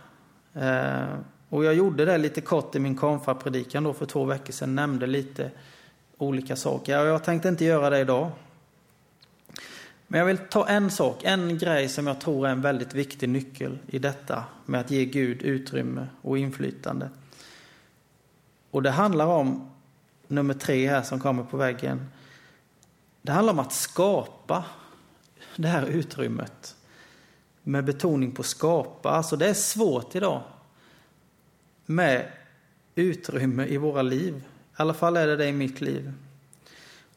Eh, 0.54 1.18
och 1.48 1.64
jag 1.64 1.74
gjorde 1.74 2.04
det 2.04 2.18
lite 2.18 2.40
kort 2.40 2.74
i 2.74 2.78
min 2.78 2.96
konfapredikan 2.96 3.84
då 3.84 3.92
för 3.92 4.06
två 4.06 4.24
veckor 4.24 4.52
sedan, 4.52 4.74
nämnde 4.74 5.06
lite 5.06 5.50
olika 6.18 6.56
saker. 6.56 7.04
Jag 7.04 7.24
tänkte 7.24 7.48
inte 7.48 7.64
göra 7.64 7.90
det 7.90 8.00
idag. 8.00 8.30
Men 10.10 10.18
jag 10.18 10.26
vill 10.26 10.38
ta 10.38 10.68
en 10.68 10.90
sak, 10.90 11.24
en 11.24 11.58
grej 11.58 11.88
som 11.88 12.06
jag 12.06 12.20
tror 12.20 12.46
är 12.46 12.50
en 12.50 12.62
väldigt 12.62 12.94
viktig 12.94 13.28
nyckel 13.28 13.78
i 13.86 13.98
detta 13.98 14.44
med 14.66 14.80
att 14.80 14.90
ge 14.90 15.04
Gud 15.04 15.42
utrymme 15.42 16.06
och 16.22 16.38
inflytande. 16.38 17.10
Och 18.70 18.82
det 18.82 18.90
handlar 18.90 19.26
om 19.26 19.70
nummer 20.26 20.54
tre 20.54 20.88
här 20.88 21.02
som 21.02 21.20
kommer 21.20 21.44
på 21.44 21.56
väggen. 21.56 22.06
Det 23.22 23.32
handlar 23.32 23.52
om 23.52 23.58
att 23.58 23.72
skapa 23.72 24.64
det 25.56 25.68
här 25.68 25.86
utrymmet 25.86 26.76
med 27.62 27.84
betoning 27.84 28.32
på 28.32 28.42
skapa. 28.42 29.10
Alltså 29.10 29.36
det 29.36 29.48
är 29.48 29.54
svårt 29.54 30.14
idag 30.14 30.42
med 31.86 32.26
utrymme 32.94 33.66
i 33.66 33.76
våra 33.76 34.02
liv. 34.02 34.34
I 34.36 34.42
alla 34.76 34.94
fall 34.94 35.16
är 35.16 35.26
det 35.26 35.36
det 35.36 35.46
i 35.46 35.52
mitt 35.52 35.80
liv. 35.80 36.12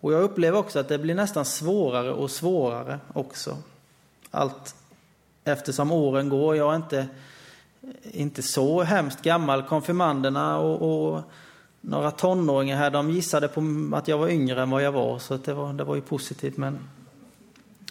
Och 0.02 0.14
jag 0.14 0.24
upplever 0.24 0.60
också 0.60 0.80
att 0.80 0.88
det 0.88 0.98
blir 0.98 1.16
nästan 1.16 1.46
svårare 1.46 2.12
och 2.12 2.32
svårare 2.32 3.00
också. 3.14 3.58
Allt 4.32 4.76
eftersom 5.44 5.92
åren 5.92 6.30
går. 6.30 6.56
Jag 6.56 6.72
är 6.72 6.76
inte, 6.76 7.08
inte 8.04 8.42
så 8.42 8.82
hemskt 8.82 9.22
gammal. 9.22 9.64
Konfirmanderna 9.64 10.58
och, 10.58 11.14
och 11.14 11.22
några 11.82 12.12
tonåringar 12.12 12.78
här, 12.78 12.92
de 12.92 13.10
gissade 13.10 13.48
på 13.48 13.90
att 13.94 14.08
jag 14.08 14.18
var 14.18 14.30
yngre 14.30 14.62
än 14.62 14.70
vad 14.70 14.84
jag 14.84 14.92
var. 14.92 15.20
Så 15.20 15.38
det, 15.38 15.54
var, 15.54 15.74
det 15.74 15.84
var 15.84 15.96
ju 15.96 16.02
positivt. 16.02 16.58
Men, 16.58 16.80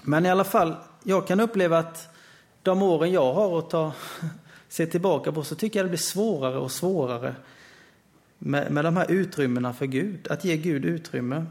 men 0.03 0.27
i 0.27 0.31
alla 0.31 0.45
fall, 0.45 0.77
jag 1.03 1.27
kan 1.27 1.41
uppleva 1.41 1.79
att 1.79 2.09
de 2.63 2.83
åren 2.83 3.13
jag 3.13 3.35
har 3.35 3.59
att 3.59 3.71
ta, 3.71 3.93
se 4.69 4.87
tillbaka 4.87 5.33
på 5.33 5.45
så 5.45 5.55
tycker 5.55 5.79
jag 5.79 5.87
det 5.87 5.91
blir 5.91 5.99
svårare 5.99 6.59
och 6.59 6.73
svårare 6.73 7.35
med, 8.39 8.71
med 8.71 8.85
de 8.85 8.97
här 8.97 9.11
utrymmena 9.11 9.73
för 9.73 9.87
Gud, 9.87 10.29
att 10.31 10.45
ge 10.45 10.57
Gud 10.57 10.85
utrymme. 10.85 11.47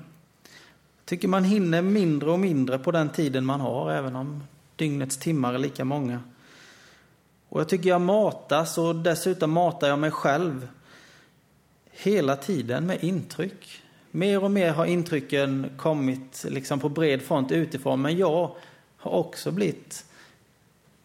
Jag 1.09 1.11
Tycker 1.17 1.27
man 1.27 1.43
hinner 1.43 1.81
mindre 1.81 2.31
och 2.31 2.39
mindre 2.39 2.79
på 2.79 2.91
den 2.91 3.09
tiden 3.09 3.45
man 3.45 3.61
har, 3.61 3.91
även 3.91 4.15
om 4.15 4.43
dygnets 4.75 5.17
timmar 5.17 5.53
är 5.53 5.57
lika 5.57 5.85
många. 5.85 6.21
Och 7.49 7.59
jag 7.59 7.69
tycker 7.69 7.89
jag 7.89 8.01
matas 8.01 8.77
och 8.77 8.95
dessutom 8.95 9.51
matar 9.51 9.87
jag 9.87 9.99
mig 9.99 10.11
själv 10.11 10.67
hela 11.91 12.35
tiden 12.35 12.85
med 12.85 13.03
intryck. 13.03 13.81
Mer 14.11 14.43
och 14.43 14.51
mer 14.51 14.71
har 14.71 14.85
intrycken 14.85 15.71
kommit 15.77 16.45
liksom 16.49 16.79
på 16.79 16.89
bred 16.89 17.21
front 17.21 17.51
utifrån, 17.51 18.01
men 18.01 18.17
jag 18.17 18.55
har 18.97 19.11
också 19.11 19.51
blivit 19.51 20.05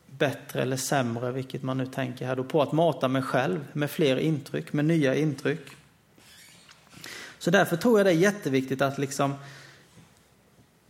bättre 0.07 0.63
eller 0.63 0.77
sämre, 0.77 1.33
vilket 1.33 1.63
man 1.63 1.79
nu 1.79 1.87
tänker 1.87 2.27
här 2.27 2.37
då, 2.37 2.45
på 2.45 2.63
att 2.63 2.73
mata 2.73 3.09
mig 3.09 3.23
själv 3.23 3.67
med 3.73 3.91
fler 3.91 4.17
intryck, 4.17 4.73
med 4.73 4.85
nya 4.85 5.15
intryck. 5.15 5.67
Så 7.39 7.51
därför 7.51 7.77
tror 7.77 7.99
jag 7.99 8.07
det 8.07 8.11
är 8.11 8.15
jätteviktigt 8.15 8.83
att 8.83 8.99
liksom 8.99 9.35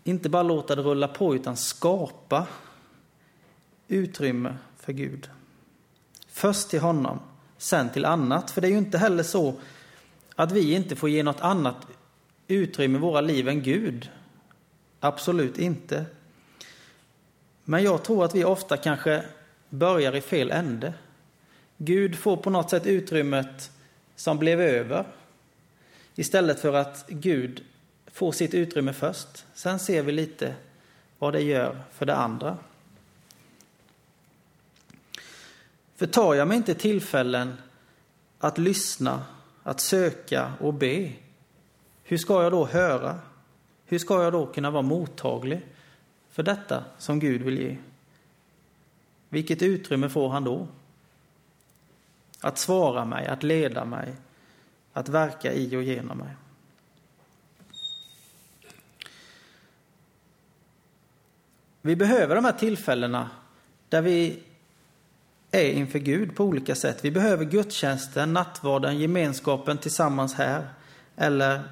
inte 0.05 0.29
bara 0.29 0.43
låta 0.43 0.75
det 0.77 0.83
rulla 0.83 1.09
på, 1.09 1.35
utan 1.35 1.57
skapa 1.57 2.47
utrymme 3.89 4.57
för 4.77 4.93
Gud. 4.93 5.31
Först 6.29 6.71
till 6.71 6.81
honom, 6.81 7.21
sen 7.59 7.91
till 7.91 8.05
annat. 8.05 8.51
För 8.51 8.61
det 8.61 8.69
är 8.69 8.71
ju 8.71 8.79
inte 8.79 8.99
heller 8.99 9.23
så 9.23 9.55
att 10.35 10.53
vi 10.53 10.75
inte 10.75 10.97
får 10.97 11.09
ge 11.09 11.23
något 11.23 11.41
annat 11.41 11.77
utrymme 12.49 12.99
i 12.99 13.01
våra 13.01 13.21
liv 13.21 13.49
än 13.49 13.63
Gud. 13.63 14.11
Absolut 15.01 15.59
inte. 15.59 16.05
Men 17.65 17.83
jag 17.83 18.03
tror 18.03 18.25
att 18.25 18.35
vi 18.35 18.45
ofta 18.45 18.77
kanske 18.77 19.25
börjar 19.69 20.17
i 20.17 20.21
fel 20.21 20.51
ände. 20.51 20.95
Gud 21.77 22.19
får 22.19 22.37
på 22.37 22.51
något 22.51 22.71
sätt 22.71 22.87
utrymmet 22.87 23.71
som 24.17 24.39
blev 24.39 24.61
över. 24.61 25.05
Istället 26.15 26.61
för 26.61 26.73
att 26.73 27.05
Gud 27.09 27.63
får 28.15 28.33
sitt 28.33 28.55
utrymme 28.55 28.93
först. 28.93 29.47
Sen 29.55 29.79
ser 29.79 30.03
vi 30.03 30.13
lite 30.13 30.55
vad 31.19 31.33
det 31.33 31.43
gör 31.43 31.83
för 31.93 32.07
det 32.07 32.17
andra. 32.17 32.59
För 35.97 36.07
tar 36.07 36.35
jag 36.35 36.49
mig 36.49 36.57
inte 36.57 36.75
tillfällen 36.75 37.57
att 38.39 38.59
lyssna, 38.59 39.25
att 39.63 39.81
söka 39.81 40.53
och 40.61 40.75
be, 40.75 41.13
hur 42.03 42.19
ska 42.19 42.43
jag 42.43 42.53
då 42.53 42.67
höra? 42.67 43.19
Hur 43.87 43.99
ska 43.99 44.23
jag 44.23 44.33
då 44.33 44.47
kunna 44.47 44.71
vara 44.71 44.83
mottaglig 44.83 45.61
för 46.31 46.43
detta 46.43 46.85
som 46.99 47.21
Gud 47.21 47.43
vill 47.43 47.59
ge? 47.59 47.77
Vilket 49.29 49.63
utrymme 49.63 50.09
får 50.09 50.29
han 50.29 50.45
då? 50.45 50.69
Att 52.41 52.59
svara 52.59 53.05
mig, 53.05 53.27
att 53.27 53.43
leda 53.43 53.85
mig, 53.85 54.15
att 54.93 55.09
verka 55.09 55.53
i 55.53 55.77
och 55.77 55.83
genom 55.83 56.19
mig. 56.19 56.31
Vi 61.87 61.97
behöver 61.97 62.35
de 62.35 62.45
här 62.45 62.53
tillfällena 62.53 63.31
där 63.89 64.03
vi 64.03 64.43
är 65.51 65.73
inför 65.73 65.99
Gud 65.99 66.37
på 66.37 66.45
olika 66.45 66.75
sätt. 66.75 67.05
Vi 67.05 67.11
behöver 67.11 67.45
gudstjänsten, 67.45 68.33
nattvarden, 68.33 68.99
gemenskapen 68.99 69.79
tillsammans 69.79 70.35
här 70.35 70.69
eller 71.17 71.63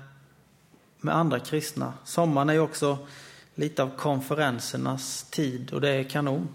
med 1.00 1.16
andra 1.16 1.40
kristna. 1.40 1.92
Sommaren 2.04 2.48
är 2.48 2.52
ju 2.52 2.60
också 2.60 2.98
lite 3.54 3.82
av 3.82 3.96
konferensernas 3.96 5.22
tid 5.30 5.72
och 5.72 5.80
det 5.80 5.88
är 5.88 6.04
kanon. 6.04 6.48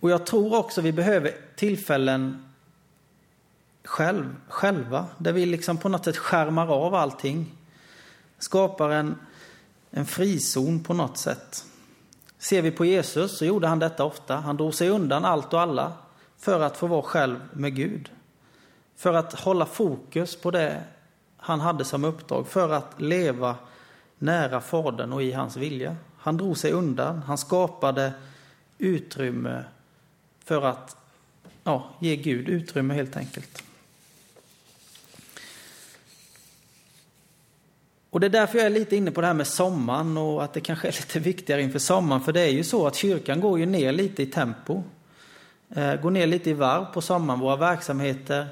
Och 0.00 0.10
jag 0.10 0.26
tror 0.26 0.56
också 0.56 0.80
vi 0.80 0.92
behöver 0.92 1.34
tillfällen 1.56 2.52
själv, 3.84 4.36
själva, 4.48 5.06
där 5.18 5.32
vi 5.32 5.46
liksom 5.46 5.78
på 5.78 5.88
något 5.88 6.04
sätt 6.04 6.16
skärmar 6.16 6.66
av 6.86 6.94
allting. 6.94 7.46
Skapar 8.38 8.90
en, 8.90 9.16
en 9.92 10.06
frizon 10.06 10.82
på 10.82 10.94
något 10.94 11.18
sätt. 11.18 11.64
Ser 12.38 12.62
vi 12.62 12.70
på 12.70 12.84
Jesus 12.84 13.38
så 13.38 13.44
gjorde 13.44 13.66
han 13.66 13.78
detta 13.78 14.04
ofta. 14.04 14.36
Han 14.36 14.56
drog 14.56 14.74
sig 14.74 14.88
undan 14.88 15.24
allt 15.24 15.52
och 15.52 15.60
alla 15.60 15.92
för 16.38 16.60
att 16.60 16.76
få 16.76 16.86
vara 16.86 17.02
själv 17.02 17.36
med 17.52 17.74
Gud. 17.74 18.10
För 18.96 19.14
att 19.14 19.40
hålla 19.40 19.66
fokus 19.66 20.36
på 20.36 20.50
det 20.50 20.82
han 21.36 21.60
hade 21.60 21.84
som 21.84 22.04
uppdrag, 22.04 22.48
för 22.48 22.68
att 22.68 23.00
leva 23.00 23.56
nära 24.18 24.60
Fadern 24.60 25.12
och 25.12 25.22
i 25.22 25.32
hans 25.32 25.56
vilja. 25.56 25.96
Han 26.18 26.36
drog 26.36 26.58
sig 26.58 26.72
undan, 26.72 27.22
han 27.22 27.38
skapade 27.38 28.12
utrymme 28.78 29.64
för 30.44 30.62
att 30.62 30.96
ja, 31.64 31.90
ge 32.00 32.16
Gud 32.16 32.48
utrymme 32.48 32.94
helt 32.94 33.16
enkelt. 33.16 33.62
Och 38.12 38.20
det 38.20 38.26
är 38.26 38.30
därför 38.30 38.58
jag 38.58 38.66
är 38.66 38.70
lite 38.70 38.96
inne 38.96 39.10
på 39.10 39.20
det 39.20 39.26
här 39.26 39.34
med 39.34 39.46
sommaren 39.46 40.16
och 40.16 40.44
att 40.44 40.52
det 40.52 40.60
kanske 40.60 40.88
är 40.88 40.92
lite 41.00 41.18
viktigare 41.18 41.62
inför 41.62 41.78
sommaren. 41.78 42.22
För 42.22 42.32
det 42.32 42.40
är 42.40 42.50
ju 42.50 42.64
så 42.64 42.86
att 42.86 42.96
kyrkan 42.96 43.40
går 43.40 43.58
ju 43.58 43.66
ner 43.66 43.92
lite 43.92 44.22
i 44.22 44.26
tempo. 44.26 44.82
Eh, 45.74 45.94
går 45.94 46.10
ner 46.10 46.26
lite 46.26 46.50
i 46.50 46.52
varv 46.52 46.84
på 46.84 47.00
sommaren. 47.00 47.40
Våra 47.40 47.56
verksamheter 47.56 48.46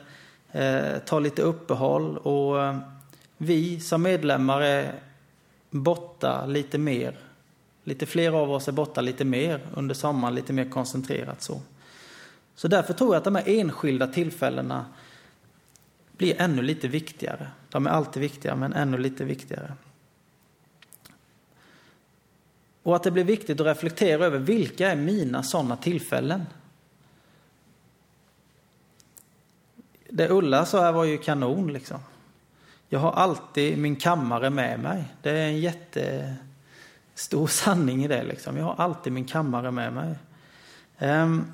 eh, 0.53 0.99
tar 1.07 1.21
lite 1.21 1.43
uppehåll 1.43 2.19
och 2.19 2.63
eh, 2.63 2.79
vi 3.37 3.81
som 3.81 4.03
medlemmar 4.03 4.61
är 4.61 4.95
borta 5.71 6.47
lite 6.47 6.79
mer. 6.79 7.19
Lite 7.85 8.07
fler 8.07 8.33
av 8.33 8.53
oss 8.53 8.69
är 8.69 8.73
borta 8.73 9.01
lite 9.01 9.25
mer 9.25 9.61
under 9.75 9.95
sommaren, 9.95 10.35
lite 10.35 10.53
mer 10.53 10.71
koncentrerat 10.71 11.43
så. 11.43 11.61
Så 12.57 12.69
därför 12.69 12.93
tror 12.93 13.15
jag 13.15 13.19
att 13.19 13.25
de 13.25 13.35
här 13.35 13.45
enskilda 13.47 14.07
tillfällena 14.07 14.85
blir 16.21 16.41
ännu 16.41 16.63
lite 16.63 16.89
viktigare. 16.89 17.49
De 17.69 17.87
är 17.87 17.91
alltid 17.91 18.23
viktiga, 18.23 18.57
men 18.57 18.73
ännu 18.73 18.99
lite 18.99 19.25
viktigare. 19.25 19.75
Och 22.83 22.97
att 22.97 23.03
det 23.03 23.11
blir 23.11 23.25
viktigt 23.25 23.61
att 23.61 23.67
reflektera 23.67 24.27
över 24.27 24.39
vilka 24.39 24.91
är 24.91 24.97
mina 24.97 25.43
sådana 25.43 25.77
tillfällen? 25.77 26.47
Det 30.09 30.31
Ulla 30.31 30.67
sa 30.67 30.83
här 30.83 30.93
var 30.93 31.05
ju 31.05 31.19
kanon 31.19 31.73
liksom. 31.73 31.99
Jag 32.89 33.01
har 33.01 33.13
alltid 33.13 33.79
min 33.79 33.97
kammare 33.97 34.51
med 34.51 34.81
mig. 34.81 35.05
Det 35.23 35.31
är 35.31 35.47
en 35.47 35.61
jättestor 35.61 37.47
sanning 37.47 38.05
i 38.05 38.09
det 38.09 38.25
liksom. 38.25 38.57
Jag 38.57 38.65
har 38.65 38.85
alltid 38.85 39.13
min 39.13 39.27
kammare 39.27 39.71
med 39.71 39.93
mig. 39.93 40.15
Um, 40.99 41.53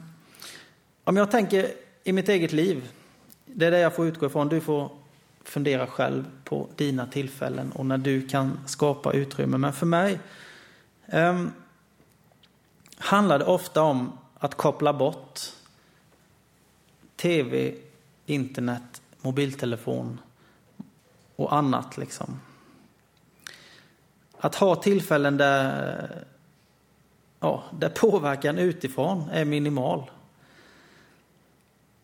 om 1.04 1.16
jag 1.16 1.30
tänker 1.30 1.70
i 2.04 2.12
mitt 2.12 2.28
eget 2.28 2.52
liv 2.52 2.88
det 3.46 3.66
är 3.66 3.70
det 3.70 3.78
jag 3.78 3.94
får 3.94 4.06
utgå 4.06 4.26
ifrån. 4.26 4.48
Du 4.48 4.60
får 4.60 4.90
fundera 5.44 5.86
själv 5.86 6.24
på 6.44 6.68
dina 6.76 7.06
tillfällen 7.06 7.72
och 7.72 7.86
när 7.86 7.98
du 7.98 8.28
kan 8.28 8.58
skapa 8.66 9.12
utrymme. 9.12 9.58
Men 9.58 9.72
för 9.72 9.86
mig 9.86 10.20
um, 11.12 11.52
handlar 12.98 13.38
det 13.38 13.44
ofta 13.44 13.82
om 13.82 14.18
att 14.38 14.54
koppla 14.54 14.92
bort 14.92 15.40
tv, 17.16 17.74
internet, 18.26 19.02
mobiltelefon 19.20 20.20
och 21.36 21.56
annat. 21.56 21.98
Liksom. 21.98 22.40
Att 24.38 24.54
ha 24.54 24.76
tillfällen 24.76 25.36
där, 25.36 26.24
ja, 27.40 27.64
där 27.78 27.88
påverkan 27.88 28.58
utifrån 28.58 29.28
är 29.32 29.44
minimal. 29.44 30.10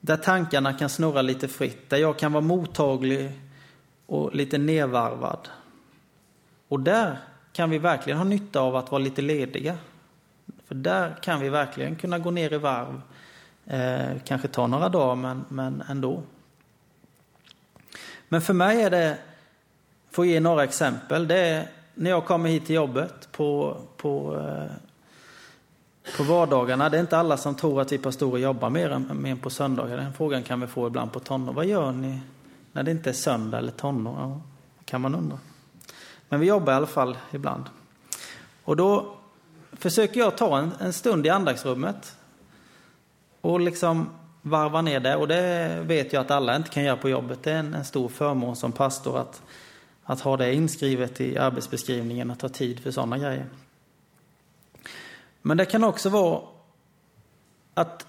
Där 0.05 0.17
tankarna 0.17 0.73
kan 0.73 0.89
snurra 0.89 1.23
lite 1.23 1.49
fritt, 1.49 1.91
där 1.91 1.97
jag 1.97 2.19
kan 2.19 2.33
vara 2.33 2.45
mottaglig 2.45 3.33
och 4.07 4.35
lite 4.35 4.59
nedvarvad. 4.59 5.49
Och 6.69 6.81
där 6.81 7.19
kan 7.53 7.71
vi 7.71 7.79
verkligen 7.79 8.19
ha 8.19 8.25
nytta 8.25 8.61
av 8.61 8.77
att 8.77 8.91
vara 8.91 9.03
lite 9.03 9.23
lediga. 9.23 9.79
För 10.67 10.75
där 10.75 11.17
kan 11.23 11.41
vi 11.41 11.49
verkligen 11.49 11.97
kunna 11.97 12.19
gå 12.19 12.31
ner 12.31 12.53
i 12.53 12.59
varv. 12.59 13.01
Eh, 13.67 14.19
kanske 14.25 14.49
ta 14.49 14.67
några 14.67 14.89
dagar, 14.89 15.15
men, 15.15 15.45
men 15.49 15.83
ändå. 15.89 16.23
Men 18.29 18.41
för 18.41 18.55
mig 18.55 18.83
är 18.83 18.91
det, 18.91 19.19
för 20.11 20.23
att 20.23 20.29
ge 20.29 20.41
några 20.41 20.65
exempel, 20.65 21.29
det 21.29 21.39
är 21.39 21.69
när 21.95 22.11
jag 22.11 22.25
kommer 22.25 22.49
hit 22.49 22.67
till 22.67 22.75
jobbet 22.75 23.29
på, 23.33 23.77
på 23.97 24.37
eh, 24.37 24.73
på 26.17 26.23
vardagarna. 26.23 26.89
Det 26.89 26.97
är 26.97 27.01
inte 27.01 27.19
alla 27.19 27.37
som 27.37 27.55
tror 27.55 27.81
att 27.81 27.93
vi 27.93 27.99
pastorer 27.99 28.43
jobbar 28.43 28.71
mer 28.71 28.91
än, 28.91 29.23
mer 29.23 29.37
på 29.37 29.51
söndagar. 29.51 29.97
Den 29.97 30.13
frågan 30.13 30.43
kan 30.43 30.61
vi 30.61 30.67
få 30.67 30.87
ibland 30.87 31.13
på 31.13 31.21
tonår. 31.21 31.53
Vad 31.53 31.67
gör 31.67 31.93
ni 31.93 32.21
när 32.73 32.83
det 32.83 32.91
inte 32.91 33.11
är 33.11 33.15
söndag 33.15 33.59
eller 33.59 33.73
tonår? 33.73 34.17
Ja, 34.19 34.41
kan 34.85 35.01
man 35.01 35.15
undra. 35.15 35.39
Men 36.29 36.41
vi 36.41 36.47
jobbar 36.47 36.73
i 36.73 36.77
alla 36.77 36.87
fall 36.87 37.17
ibland. 37.31 37.65
Och 38.65 38.77
då 38.77 39.17
försöker 39.73 40.21
jag 40.21 40.37
ta 40.37 40.59
en, 40.59 40.73
en 40.81 40.93
stund 40.93 41.27
i 41.27 41.29
andaktsrummet 41.29 42.17
och 43.41 43.61
liksom 43.61 44.09
varva 44.43 44.83
ner 44.83 45.01
det. 45.01 45.17
Och 45.17 45.29
det 45.29 45.79
vet 45.83 46.13
jag 46.13 46.21
att 46.21 46.31
alla 46.31 46.57
inte 46.57 46.71
kan 46.71 46.85
göra 46.85 46.97
på 46.97 47.09
jobbet. 47.09 47.43
Det 47.43 47.53
är 47.53 47.59
en, 47.59 47.75
en 47.75 47.85
stor 47.85 48.09
förmån 48.09 48.57
som 48.57 48.73
pastor 48.73 49.19
att, 49.19 49.43
att 50.05 50.21
ha 50.21 50.37
det 50.37 50.55
inskrivet 50.55 51.21
i 51.21 51.39
arbetsbeskrivningen, 51.39 52.31
att 52.31 52.39
ta 52.39 52.49
tid 52.49 52.81
för 52.81 52.91
sådana 52.91 53.19
grejer. 53.19 53.47
Men 55.43 55.57
det 55.57 55.65
kan 55.65 55.85
också 55.85 56.09
vara 56.09 56.41
att 57.75 58.07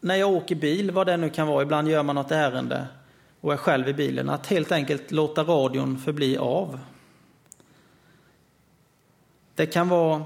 när 0.00 0.14
jag 0.14 0.30
åker 0.30 0.54
bil, 0.54 0.90
vad 0.90 1.06
det 1.06 1.16
nu 1.16 1.30
kan 1.30 1.46
vara, 1.46 1.62
ibland 1.62 1.88
gör 1.88 2.02
man 2.02 2.14
något 2.14 2.30
ärende 2.30 2.86
och 3.40 3.52
är 3.52 3.56
själv 3.56 3.88
i 3.88 3.94
bilen, 3.94 4.30
att 4.30 4.46
helt 4.46 4.72
enkelt 4.72 5.10
låta 5.10 5.42
radion 5.42 5.98
förbli 5.98 6.36
av. 6.36 6.80
Det 9.54 9.66
kan 9.66 9.88
vara 9.88 10.24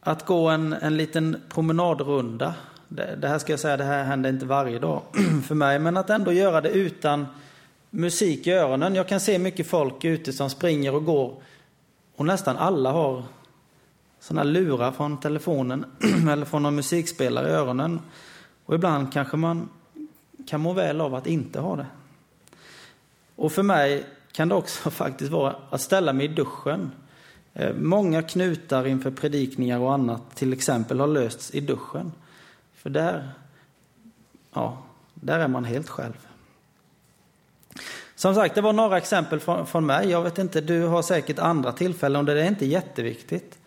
att 0.00 0.26
gå 0.26 0.48
en, 0.48 0.72
en 0.72 0.96
liten 0.96 1.42
promenadrunda. 1.48 2.54
Det, 2.88 3.16
det 3.16 3.28
här 3.28 3.38
ska 3.38 3.52
jag 3.52 3.60
säga, 3.60 3.76
det 3.76 3.84
här 3.84 4.04
händer 4.04 4.30
inte 4.30 4.46
varje 4.46 4.78
dag 4.78 5.02
för 5.46 5.54
mig, 5.54 5.78
men 5.78 5.96
att 5.96 6.10
ändå 6.10 6.32
göra 6.32 6.60
det 6.60 6.70
utan 6.70 7.26
musik 7.90 8.46
i 8.46 8.52
öronen. 8.52 8.94
Jag 8.94 9.08
kan 9.08 9.20
se 9.20 9.38
mycket 9.38 9.66
folk 9.66 10.04
ute 10.04 10.32
som 10.32 10.50
springer 10.50 10.94
och 10.94 11.04
går 11.04 11.42
och 12.16 12.26
nästan 12.26 12.56
alla 12.56 12.92
har 12.92 13.22
sådana 14.24 14.42
lurar 14.42 14.92
från 14.92 15.20
telefonen 15.20 15.84
eller 16.30 16.44
från 16.44 16.62
någon 16.62 16.74
musikspelare 16.74 17.48
i 17.48 17.52
öronen. 17.52 18.00
Och 18.64 18.74
ibland 18.74 19.12
kanske 19.12 19.36
man 19.36 19.68
kan 20.46 20.60
må 20.60 20.72
väl 20.72 21.00
av 21.00 21.14
att 21.14 21.26
inte 21.26 21.60
ha 21.60 21.76
det. 21.76 21.86
Och 23.36 23.52
för 23.52 23.62
mig 23.62 24.06
kan 24.32 24.48
det 24.48 24.54
också 24.54 24.90
faktiskt 25.04 25.30
vara 25.30 25.56
att 25.70 25.80
ställa 25.80 26.12
mig 26.12 26.24
i 26.24 26.28
duschen. 26.28 26.90
Eh, 27.52 27.74
många 27.74 28.22
knutar 28.22 28.86
inför 28.86 29.10
predikningar 29.10 29.78
och 29.78 29.92
annat 29.92 30.36
till 30.36 30.52
exempel 30.52 31.00
har 31.00 31.06
lösts 31.06 31.54
i 31.54 31.60
duschen. 31.60 32.12
För 32.74 32.90
där, 32.90 33.30
ja, 34.52 34.82
där 35.14 35.38
är 35.38 35.48
man 35.48 35.64
helt 35.64 35.88
själv. 35.88 36.26
Som 38.14 38.34
sagt, 38.34 38.54
det 38.54 38.60
var 38.60 38.72
några 38.72 38.98
exempel 38.98 39.40
från, 39.40 39.66
från 39.66 39.86
mig. 39.86 40.10
Jag 40.10 40.22
vet 40.22 40.38
inte, 40.38 40.60
du 40.60 40.82
har 40.82 41.02
säkert 41.02 41.38
andra 41.38 41.72
tillfällen 41.72 42.18
och 42.18 42.24
det 42.26 42.42
är 42.42 42.48
inte 42.48 42.66
jätteviktigt 42.66 43.58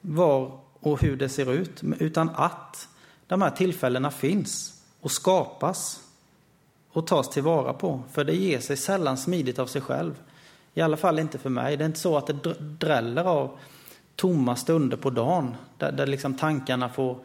var 0.00 0.58
och 0.80 1.00
hur 1.00 1.16
det 1.16 1.28
ser 1.28 1.52
ut, 1.52 1.82
utan 1.98 2.30
att 2.34 2.88
de 3.26 3.42
här 3.42 3.50
tillfällena 3.50 4.10
finns 4.10 4.82
och 5.00 5.10
skapas 5.10 6.00
och 6.92 7.06
tas 7.06 7.30
tillvara 7.30 7.72
på. 7.72 8.02
För 8.12 8.24
det 8.24 8.36
ger 8.36 8.60
sig 8.60 8.76
sällan 8.76 9.16
smidigt 9.16 9.58
av 9.58 9.66
sig 9.66 9.80
själv. 9.80 10.14
I 10.74 10.80
alla 10.80 10.96
fall 10.96 11.18
inte 11.18 11.38
för 11.38 11.50
mig. 11.50 11.76
Det 11.76 11.84
är 11.84 11.86
inte 11.86 12.00
så 12.00 12.16
att 12.16 12.26
det 12.26 12.54
dräller 12.60 13.24
av 13.24 13.58
tomma 14.16 14.56
stunder 14.56 14.96
på 14.96 15.10
dagen 15.10 15.54
där, 15.78 15.92
där 15.92 16.06
liksom 16.06 16.34
tankarna 16.34 16.88
får 16.88 17.18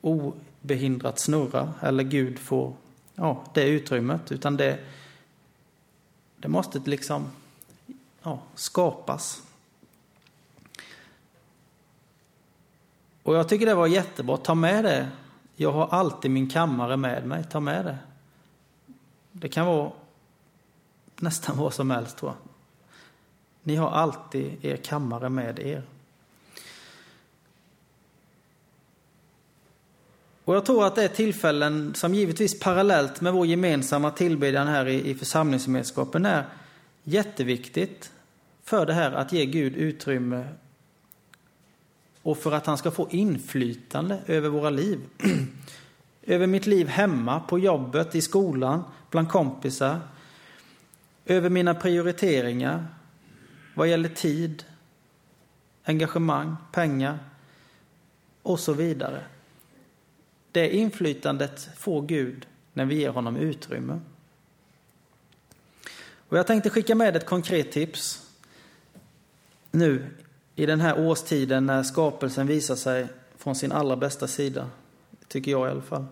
obehindrat 0.00 1.18
snurra 1.18 1.74
eller 1.80 2.04
Gud 2.04 2.38
får 2.38 2.72
ja, 3.14 3.44
det 3.54 3.68
utrymmet. 3.68 4.32
Utan 4.32 4.56
det, 4.56 4.78
det 6.36 6.48
måste 6.48 6.80
liksom 6.84 7.26
ja, 8.22 8.38
skapas. 8.54 9.42
Och 13.22 13.34
jag 13.34 13.48
tycker 13.48 13.66
det 13.66 13.74
var 13.74 13.86
jättebra. 13.86 14.36
Ta 14.36 14.54
med 14.54 14.84
det. 14.84 15.08
Jag 15.56 15.72
har 15.72 15.88
alltid 15.88 16.30
min 16.30 16.50
kammare 16.50 16.96
med 16.96 17.26
mig. 17.26 17.44
Ta 17.50 17.60
med 17.60 17.84
det. 17.84 17.98
Det 19.32 19.48
kan 19.48 19.66
vara 19.66 19.92
nästan 21.16 21.56
vad 21.58 21.74
som 21.74 21.90
helst 21.90 22.16
tror 22.18 22.30
jag. 22.30 22.38
Ni 23.62 23.76
har 23.76 23.90
alltid 23.90 24.64
er 24.64 24.76
kammare 24.76 25.28
med 25.28 25.58
er. 25.58 25.82
Och 30.44 30.54
jag 30.54 30.66
tror 30.66 30.86
att 30.86 30.94
det 30.94 31.04
är 31.04 31.08
tillfällen 31.08 31.94
som 31.94 32.14
givetvis 32.14 32.60
parallellt 32.60 33.20
med 33.20 33.32
vår 33.32 33.46
gemensamma 33.46 34.10
tillbedjan 34.10 34.66
här 34.66 34.88
i, 34.88 35.10
i 35.10 35.14
församlingsgemenskapen 35.14 36.26
är 36.26 36.44
jätteviktigt 37.04 38.12
för 38.64 38.86
det 38.86 38.92
här 38.92 39.12
att 39.12 39.32
ge 39.32 39.46
Gud 39.46 39.76
utrymme 39.76 40.48
och 42.22 42.38
för 42.38 42.52
att 42.52 42.66
han 42.66 42.78
ska 42.78 42.90
få 42.90 43.08
inflytande 43.10 44.18
över 44.26 44.48
våra 44.48 44.70
liv. 44.70 45.00
över 46.22 46.46
mitt 46.46 46.66
liv 46.66 46.88
hemma, 46.88 47.40
på 47.40 47.58
jobbet, 47.58 48.14
i 48.14 48.20
skolan, 48.20 48.84
bland 49.10 49.28
kompisar. 49.28 50.00
Över 51.26 51.50
mina 51.50 51.74
prioriteringar 51.74 52.86
vad 53.74 53.88
gäller 53.88 54.08
tid, 54.08 54.64
engagemang, 55.84 56.56
pengar 56.72 57.18
och 58.42 58.60
så 58.60 58.72
vidare. 58.72 59.24
Det 60.52 60.76
inflytandet 60.76 61.68
får 61.76 62.02
Gud 62.02 62.46
när 62.72 62.84
vi 62.84 62.94
ger 62.94 63.10
honom 63.10 63.36
utrymme. 63.36 64.00
Och 66.28 66.38
jag 66.38 66.46
tänkte 66.46 66.70
skicka 66.70 66.94
med 66.94 67.16
ett 67.16 67.26
konkret 67.26 67.72
tips 67.72 68.26
nu 69.70 70.06
i 70.56 70.66
den 70.66 70.80
här 70.80 71.06
årstiden 71.06 71.66
när 71.66 71.82
skapelsen 71.82 72.46
visar 72.46 72.76
sig 72.76 73.06
från 73.38 73.54
sin 73.54 73.72
allra 73.72 73.96
bästa 73.96 74.28
sida. 74.28 74.66
Tycker 75.28 75.50
jag 75.50 75.68
i 75.68 75.70
alla 75.70 75.82
fall. 75.82 76.04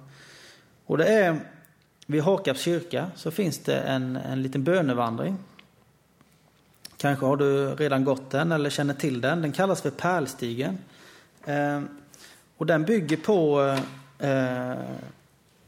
Och 0.87 0.99
det 0.99 1.05
är 1.05 1.41
vid 2.07 2.23
Hakarps 2.23 2.61
kyrka 2.61 3.11
så 3.17 3.31
finns 3.31 3.59
det 3.59 3.81
en, 3.81 4.17
en 4.17 4.43
liten 4.43 4.65
bönevandring. 4.65 5.37
Kanske 6.97 7.27
har 7.27 7.37
du 7.37 7.75
redan 7.75 8.05
gått 8.05 8.31
den 8.31 8.53
eller 8.53 8.71
känner 8.71 8.95
till 8.95 9.21
den. 9.21 9.43
Den 9.43 9.53
kallas 9.53 9.83
för 9.83 9.91
Pärlstigen. 9.91 10.79
Eh, 11.45 11.83
och 12.57 12.67
den 12.67 12.85
bygger 12.85 13.17
på 13.17 13.61
eh, 14.19 14.75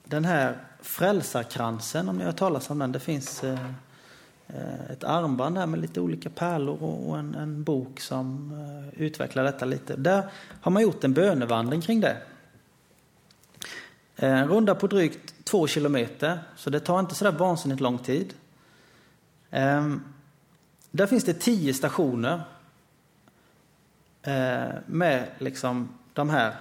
den 0.05 0.25
här 0.25 0.57
frälsarkransen, 0.81 2.09
om 2.09 2.19
ni 2.19 2.25
har 2.25 2.33
talat 2.33 2.71
om 2.71 2.79
den. 2.79 2.93
Det 2.93 3.01
finns 3.01 3.45
Eh, 3.45 3.59
Eh, 4.55 4.91
ett 4.91 5.05
armband 5.05 5.59
här 5.59 5.67
med 5.67 5.81
lite 5.81 6.01
olika 6.01 6.31
pärlor 6.31 6.83
och 6.83 7.19
en, 7.19 7.35
en 7.35 7.65
bok 7.65 8.01
som 8.01 8.53
eh, 8.53 9.03
utvecklar 9.03 9.45
detta 9.45 9.65
lite. 9.65 9.97
Där 9.97 10.31
har 10.61 10.73
man 10.73 10.83
gjort 10.83 11.05
en 11.05 11.13
bönevandring 11.13 11.81
kring 11.81 12.01
det. 12.01 12.17
En 14.17 14.49
runda 14.49 14.75
på 14.75 14.87
drygt 14.87 15.45
två 15.45 15.67
kilometer, 15.67 16.39
så 16.57 16.71
det 16.71 16.81
tar 16.81 17.01
inte 17.01 17.15
sådär 17.15 17.33
vansinnigt 17.33 17.81
lång 17.81 17.99
tid. 17.99 18.35
Ehm, 19.51 20.03
där 20.91 21.07
finns 21.07 21.25
det 21.25 21.35
tio 21.35 21.75
stationer 21.75 22.43
med 24.87 25.29
liksom 25.39 25.89
de 26.13 26.31
här 26.31 26.55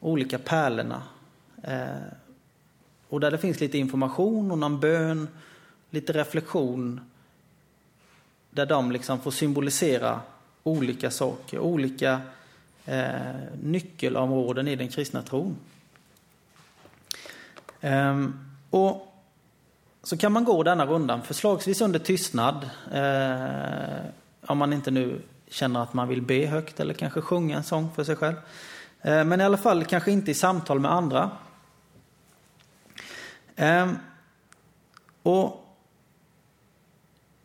olika 0.00 0.38
pärlorna. 0.38 1.02
Och 3.08 3.20
där 3.20 3.30
det 3.30 3.38
finns 3.38 3.60
lite 3.60 3.78
information 3.78 4.50
och 4.50 4.58
någon 4.58 4.80
bön 4.80 5.28
lite 5.96 6.12
reflektion 6.12 7.00
där 8.50 8.66
de 8.66 8.92
liksom 8.92 9.20
får 9.20 9.30
symbolisera 9.30 10.20
olika 10.62 11.10
saker, 11.10 11.58
olika 11.58 12.20
eh, 12.84 13.10
nyckelområden 13.62 14.68
i 14.68 14.76
den 14.76 14.88
kristna 14.88 15.22
tron. 15.22 15.56
Ehm, 17.80 18.50
och 18.70 19.14
så 20.02 20.16
kan 20.16 20.32
man 20.32 20.44
gå 20.44 20.62
denna 20.62 20.86
rundan, 20.86 21.22
förslagsvis 21.22 21.80
under 21.80 21.98
tystnad, 21.98 22.70
eh, 22.92 24.10
om 24.46 24.58
man 24.58 24.72
inte 24.72 24.90
nu 24.90 25.22
känner 25.48 25.82
att 25.82 25.94
man 25.94 26.08
vill 26.08 26.22
be 26.22 26.46
högt 26.46 26.80
eller 26.80 26.94
kanske 26.94 27.20
sjunga 27.20 27.56
en 27.56 27.64
sång 27.64 27.90
för 27.94 28.04
sig 28.04 28.16
själv. 28.16 28.36
Eh, 29.02 29.24
men 29.24 29.40
i 29.40 29.44
alla 29.44 29.56
fall 29.56 29.84
kanske 29.84 30.10
inte 30.10 30.30
i 30.30 30.34
samtal 30.34 30.80
med 30.80 30.92
andra. 30.92 31.30
Ehm, 33.56 33.98
och 35.22 35.65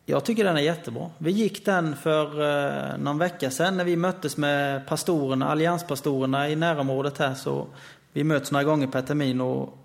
jag 0.06 0.26
tycker 0.26 0.44
den 0.44 0.58
är 0.58 0.62
jättebra. 0.62 1.10
Vi 1.18 1.32
gick 1.32 1.66
den 1.66 1.96
för 1.96 2.42
eh, 2.42 2.98
någon 2.98 3.18
vecka 3.18 3.52
sedan 3.52 3.78
när 3.78 3.84
vi 3.84 3.96
möttes 3.96 4.38
med 4.38 4.88
pastorerna, 4.88 5.50
allianspastorerna 5.50 6.50
i 6.50 6.56
närområdet 6.56 7.18
här. 7.18 7.34
Så 7.34 7.68
vi 8.14 8.24
möts 8.24 8.52
några 8.52 8.64
gånger 8.64 8.88
per 8.88 9.02
termin 9.02 9.42
och 9.42 9.78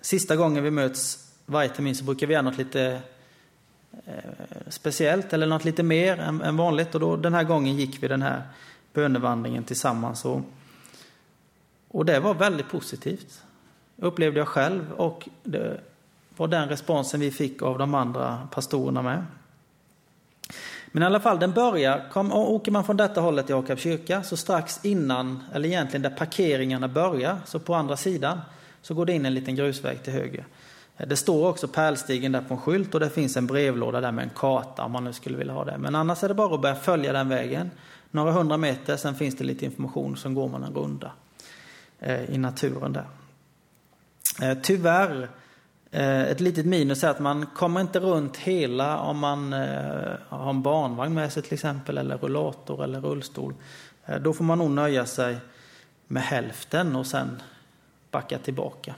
sista 0.00 0.36
gången 0.36 0.64
vi 0.64 0.70
möts 0.70 1.28
varje 1.46 1.68
termin 1.68 1.94
så 1.94 2.04
brukar 2.04 2.26
vi 2.26 2.32
göra 2.32 2.42
något 2.42 2.58
lite 2.58 3.00
eh, 4.06 4.12
speciellt 4.68 5.32
eller 5.32 5.46
något 5.46 5.64
lite 5.64 5.82
mer 5.82 6.20
än, 6.20 6.42
än, 6.42 6.56
vanligt. 6.56 6.94
Och 6.94 7.00
då, 7.00 7.16
den 7.16 7.34
här 7.34 7.44
gången 7.44 7.76
gick 7.76 8.02
vi 8.02 8.08
den 8.08 8.22
här 8.22 8.42
bönevandringen 8.92 9.64
tillsammans. 9.64 10.24
Och, 10.24 10.40
och 11.88 12.04
det 12.04 12.20
var 12.20 12.34
väldigt 12.34 12.68
positivt. 12.68 13.42
Upplevde 13.96 14.38
jag 14.38 14.48
själv 14.48 14.92
och 14.92 15.28
det 15.42 15.80
var 16.36 16.48
den 16.48 16.68
responsen 16.68 17.20
vi 17.20 17.30
fick 17.30 17.62
av 17.62 17.78
de 17.78 17.94
andra 17.94 18.48
pastorerna 18.50 19.02
med. 19.02 19.24
Men 20.94 21.02
i 21.02 21.06
alla 21.06 21.20
fall, 21.20 21.38
den 21.38 21.52
börjar, 21.52 22.08
kom, 22.12 22.32
åker 22.32 22.72
man 22.72 22.84
från 22.84 22.96
detta 22.96 23.20
hållet 23.20 23.50
i 23.50 23.52
Akab 23.52 23.78
kyrka, 23.78 24.22
så 24.22 24.36
strax 24.36 24.80
innan, 24.82 25.42
eller 25.52 25.68
egentligen 25.68 26.02
där 26.02 26.10
parkeringarna 26.10 26.88
börjar, 26.88 27.38
så 27.44 27.58
på 27.58 27.74
andra 27.74 27.96
sidan, 27.96 28.40
så 28.82 28.94
går 28.94 29.06
det 29.06 29.12
in 29.12 29.26
en 29.26 29.34
liten 29.34 29.56
grusväg 29.56 30.02
till 30.02 30.12
höger. 30.12 30.44
Det 30.96 31.16
står 31.16 31.48
också 31.48 31.68
Pärlstigen 31.68 32.32
där 32.32 32.40
på 32.40 32.54
en 32.54 32.60
skylt 32.60 32.94
och 32.94 33.00
det 33.00 33.10
finns 33.10 33.36
en 33.36 33.46
brevlåda 33.46 34.00
där 34.00 34.12
med 34.12 34.22
en 34.22 34.30
karta 34.34 34.84
om 34.84 34.92
man 34.92 35.04
nu 35.04 35.12
skulle 35.12 35.36
vilja 35.36 35.52
ha 35.52 35.64
det. 35.64 35.78
Men 35.78 35.94
annars 35.94 36.24
är 36.24 36.28
det 36.28 36.34
bara 36.34 36.54
att 36.54 36.62
börja 36.62 36.74
följa 36.74 37.12
den 37.12 37.28
vägen. 37.28 37.70
Några 38.10 38.32
hundra 38.32 38.56
meter, 38.56 38.96
sen 38.96 39.14
finns 39.14 39.36
det 39.36 39.44
lite 39.44 39.64
information, 39.64 40.16
sen 40.16 40.34
går 40.34 40.48
man 40.48 40.64
en 40.64 40.74
runda 40.74 41.12
eh, 42.00 42.34
i 42.34 42.38
naturen 42.38 42.92
där. 42.92 43.06
Eh, 44.42 44.58
tyvärr 44.62 45.28
Eh, 45.94 46.22
ett 46.22 46.40
litet 46.40 46.66
minus 46.66 47.04
är 47.04 47.08
att 47.08 47.18
man 47.18 47.46
kommer 47.46 47.80
inte 47.80 48.00
runt 48.00 48.36
hela 48.36 48.98
om 48.98 49.18
man 49.18 49.52
eh, 49.52 50.12
har 50.28 50.50
en 50.50 50.62
barnvagn 50.62 51.14
med 51.14 51.32
sig 51.32 51.42
till 51.42 51.54
exempel, 51.54 51.98
eller 51.98 52.18
rullator 52.18 52.84
eller 52.84 53.00
rullstol. 53.00 53.54
Eh, 54.06 54.16
då 54.16 54.32
får 54.32 54.44
man 54.44 54.58
nog 54.58 54.70
nöja 54.70 55.06
sig 55.06 55.36
med 56.06 56.22
hälften 56.22 56.96
och 56.96 57.06
sen 57.06 57.42
backa 58.10 58.38
tillbaka. 58.38 58.94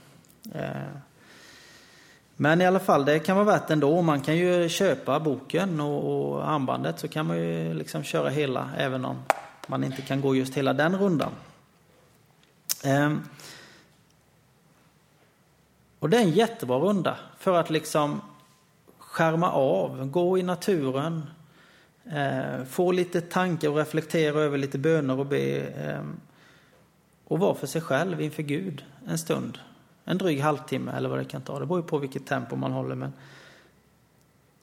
Men 2.35 2.61
i 2.61 2.65
alla 2.65 2.79
fall, 2.79 3.05
det 3.05 3.19
kan 3.19 3.35
vara 3.35 3.45
värt 3.45 3.69
ändå. 3.69 4.01
Man 4.01 4.21
kan 4.21 4.37
ju 4.37 4.69
köpa 4.69 5.19
boken 5.19 5.79
och, 5.79 6.49
armbandet 6.49 6.99
så 6.99 7.07
kan 7.07 7.25
man 7.25 7.37
ju 7.37 7.73
liksom 7.73 8.03
köra 8.03 8.29
hela 8.29 8.69
även 8.77 9.05
om 9.05 9.17
man 9.67 9.83
inte 9.83 10.01
kan 10.01 10.21
gå 10.21 10.35
just 10.35 10.53
hela 10.53 10.73
den 10.73 10.97
rundan. 10.97 11.31
Och 15.99 16.09
det 16.09 16.17
är 16.17 16.21
en 16.21 16.31
jättebra 16.31 16.77
runda 16.77 17.17
för 17.37 17.59
att 17.59 17.69
liksom 17.69 18.21
skärma 18.97 19.51
av, 19.51 20.05
gå 20.05 20.37
i 20.37 20.43
naturen, 20.43 21.25
eh, 22.11 22.63
få 22.65 22.91
lite 22.91 23.21
tankar 23.21 23.69
och 23.69 23.77
reflektera 23.77 24.39
över 24.41 24.57
lite 24.57 24.77
böner 24.77 25.19
och 25.19 25.25
be. 25.25 25.59
Eh, 25.59 26.03
och 27.27 27.39
vara 27.39 27.55
för 27.55 27.67
sig 27.67 27.81
själv 27.81 28.21
inför 28.21 28.43
Gud 28.43 28.85
en 29.07 29.17
stund. 29.17 29.59
En 30.05 30.17
dryg 30.17 30.39
halvtimme 30.39 30.91
eller 30.91 31.09
vad 31.09 31.19
det 31.19 31.25
kan 31.25 31.41
ta. 31.41 31.59
Det 31.59 31.65
beror 31.65 31.81
på 31.81 31.97
vilket 31.97 32.25
tempo 32.25 32.55
man 32.55 32.71
håller. 32.71 32.95
Men, 32.95 33.13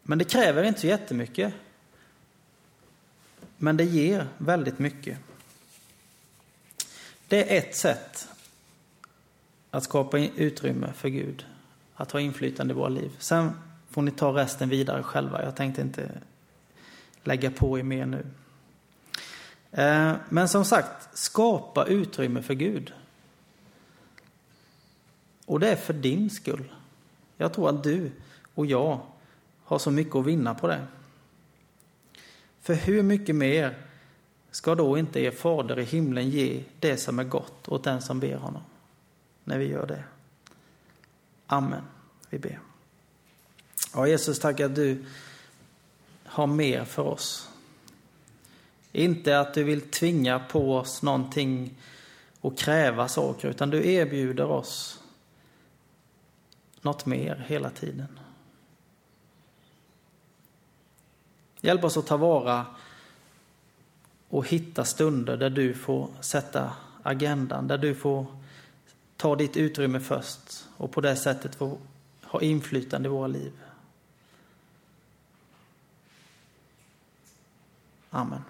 men 0.03 0.19
det 0.19 0.25
kräver 0.25 0.63
inte 0.63 0.81
så 0.81 0.87
jättemycket. 0.87 1.55
Men 3.57 3.77
det 3.77 3.85
ger 3.85 4.27
väldigt 4.39 4.79
mycket. 4.79 5.19
Det 7.29 7.57
är 7.57 7.59
ett 7.59 7.77
sätt 7.77 8.29
att 9.75 9.85
skapa 9.85 10.19
utrymme 10.19 10.93
för 10.93 11.09
Gud, 11.09 11.47
att 11.95 12.13
ha 12.13 12.21
inflytande 12.21 12.75
i 12.75 12.77
våra 12.77 12.89
liv. 12.89 13.17
Sen 13.19 13.51
får 13.91 14.03
ni 14.03 14.11
ta 14.11 14.37
resten 14.37 14.69
vidare 14.69 15.03
själva. 15.03 15.43
Jag 15.43 15.57
tänkte 15.57 15.81
inte 15.81 16.11
lägga 17.25 17.51
på 17.51 17.79
er 17.79 17.83
mer 17.83 18.07
nu. 18.07 18.27
Eh, 19.71 20.13
men 20.29 20.49
som 20.49 20.65
sagt, 20.65 21.19
skapa 21.19 21.85
utrymme 21.85 22.43
för 22.43 22.55
Gud. 22.55 22.93
Och 25.47 25.61
det 25.61 25.69
är 25.69 25.77
för 25.77 25.93
din 25.93 26.31
skull. 26.31 26.73
Jag 27.37 27.53
tror 27.53 27.69
att 27.69 27.85
du 27.85 28.11
och 28.55 28.67
jag 28.67 29.01
har 29.65 29.79
så 29.79 29.91
mycket 29.91 30.15
att 30.15 30.27
vinna 30.27 30.55
på 30.55 30.67
det. 30.67 30.87
För 32.61 32.75
hur 32.75 33.03
mycket 33.03 33.37
mer 33.37 33.75
ska 34.51 34.75
då 34.75 34.99
inte 34.99 35.21
er 35.21 35.31
fader 35.31 35.79
i 35.79 35.85
himlen 35.85 36.31
ge 36.31 36.65
det 36.81 36.97
som 36.97 37.19
är 37.19 37.25
gott 37.25 37.69
åt 37.69 37.85
den 37.85 38.03
som 38.03 38.21
ber 38.21 38.37
honom? 38.37 38.63
När 39.45 39.59
vi 39.59 39.65
gör 39.65 39.87
det. 39.87 40.05
Amen. 41.47 41.83
Vi 42.31 42.39
ber. 42.39 42.61
Ja, 43.95 44.07
Jesus, 44.07 44.39
tack 44.39 44.61
att 44.61 44.75
du 44.75 45.05
har 46.25 46.47
mer 46.47 46.85
för 46.85 47.03
oss. 47.03 47.49
Inte 48.93 49.41
att 49.41 49.55
du 49.55 49.65
vill 49.65 49.81
tvinga 49.81 50.39
på 50.39 50.77
oss 50.77 51.03
någonting 51.03 51.75
och 52.41 52.59
kräva 52.59 53.09
saker, 53.09 53.49
utan 53.49 53.71
du 53.71 53.93
erbjuder 53.93 54.47
oss 54.47 55.01
något 56.81 57.07
mer 57.07 57.45
hela 57.49 57.71
tiden. 57.71 58.19
Hjälp 61.61 61.85
oss 61.85 61.97
att 61.97 62.07
ta 62.07 62.17
vara 62.17 62.67
och 64.29 64.49
hitta 64.49 64.85
stunder 64.85 65.37
där 65.37 65.51
du 65.51 65.75
får 65.75 66.09
sätta 66.21 66.73
agendan, 67.03 67.69
där 67.69 67.79
du 67.79 67.95
får 67.95 68.27
ta 69.17 69.37
ditt 69.37 69.57
utrymme 69.57 70.01
först 70.01 70.67
och 70.77 70.93
på 70.93 71.01
det 71.01 71.17
sättet 71.17 71.55
få 71.55 71.79
ha 72.23 72.41
inflytande 72.41 73.09
i 73.09 73.11
våra 73.11 73.27
liv. 73.27 73.53
Amen. 78.11 78.43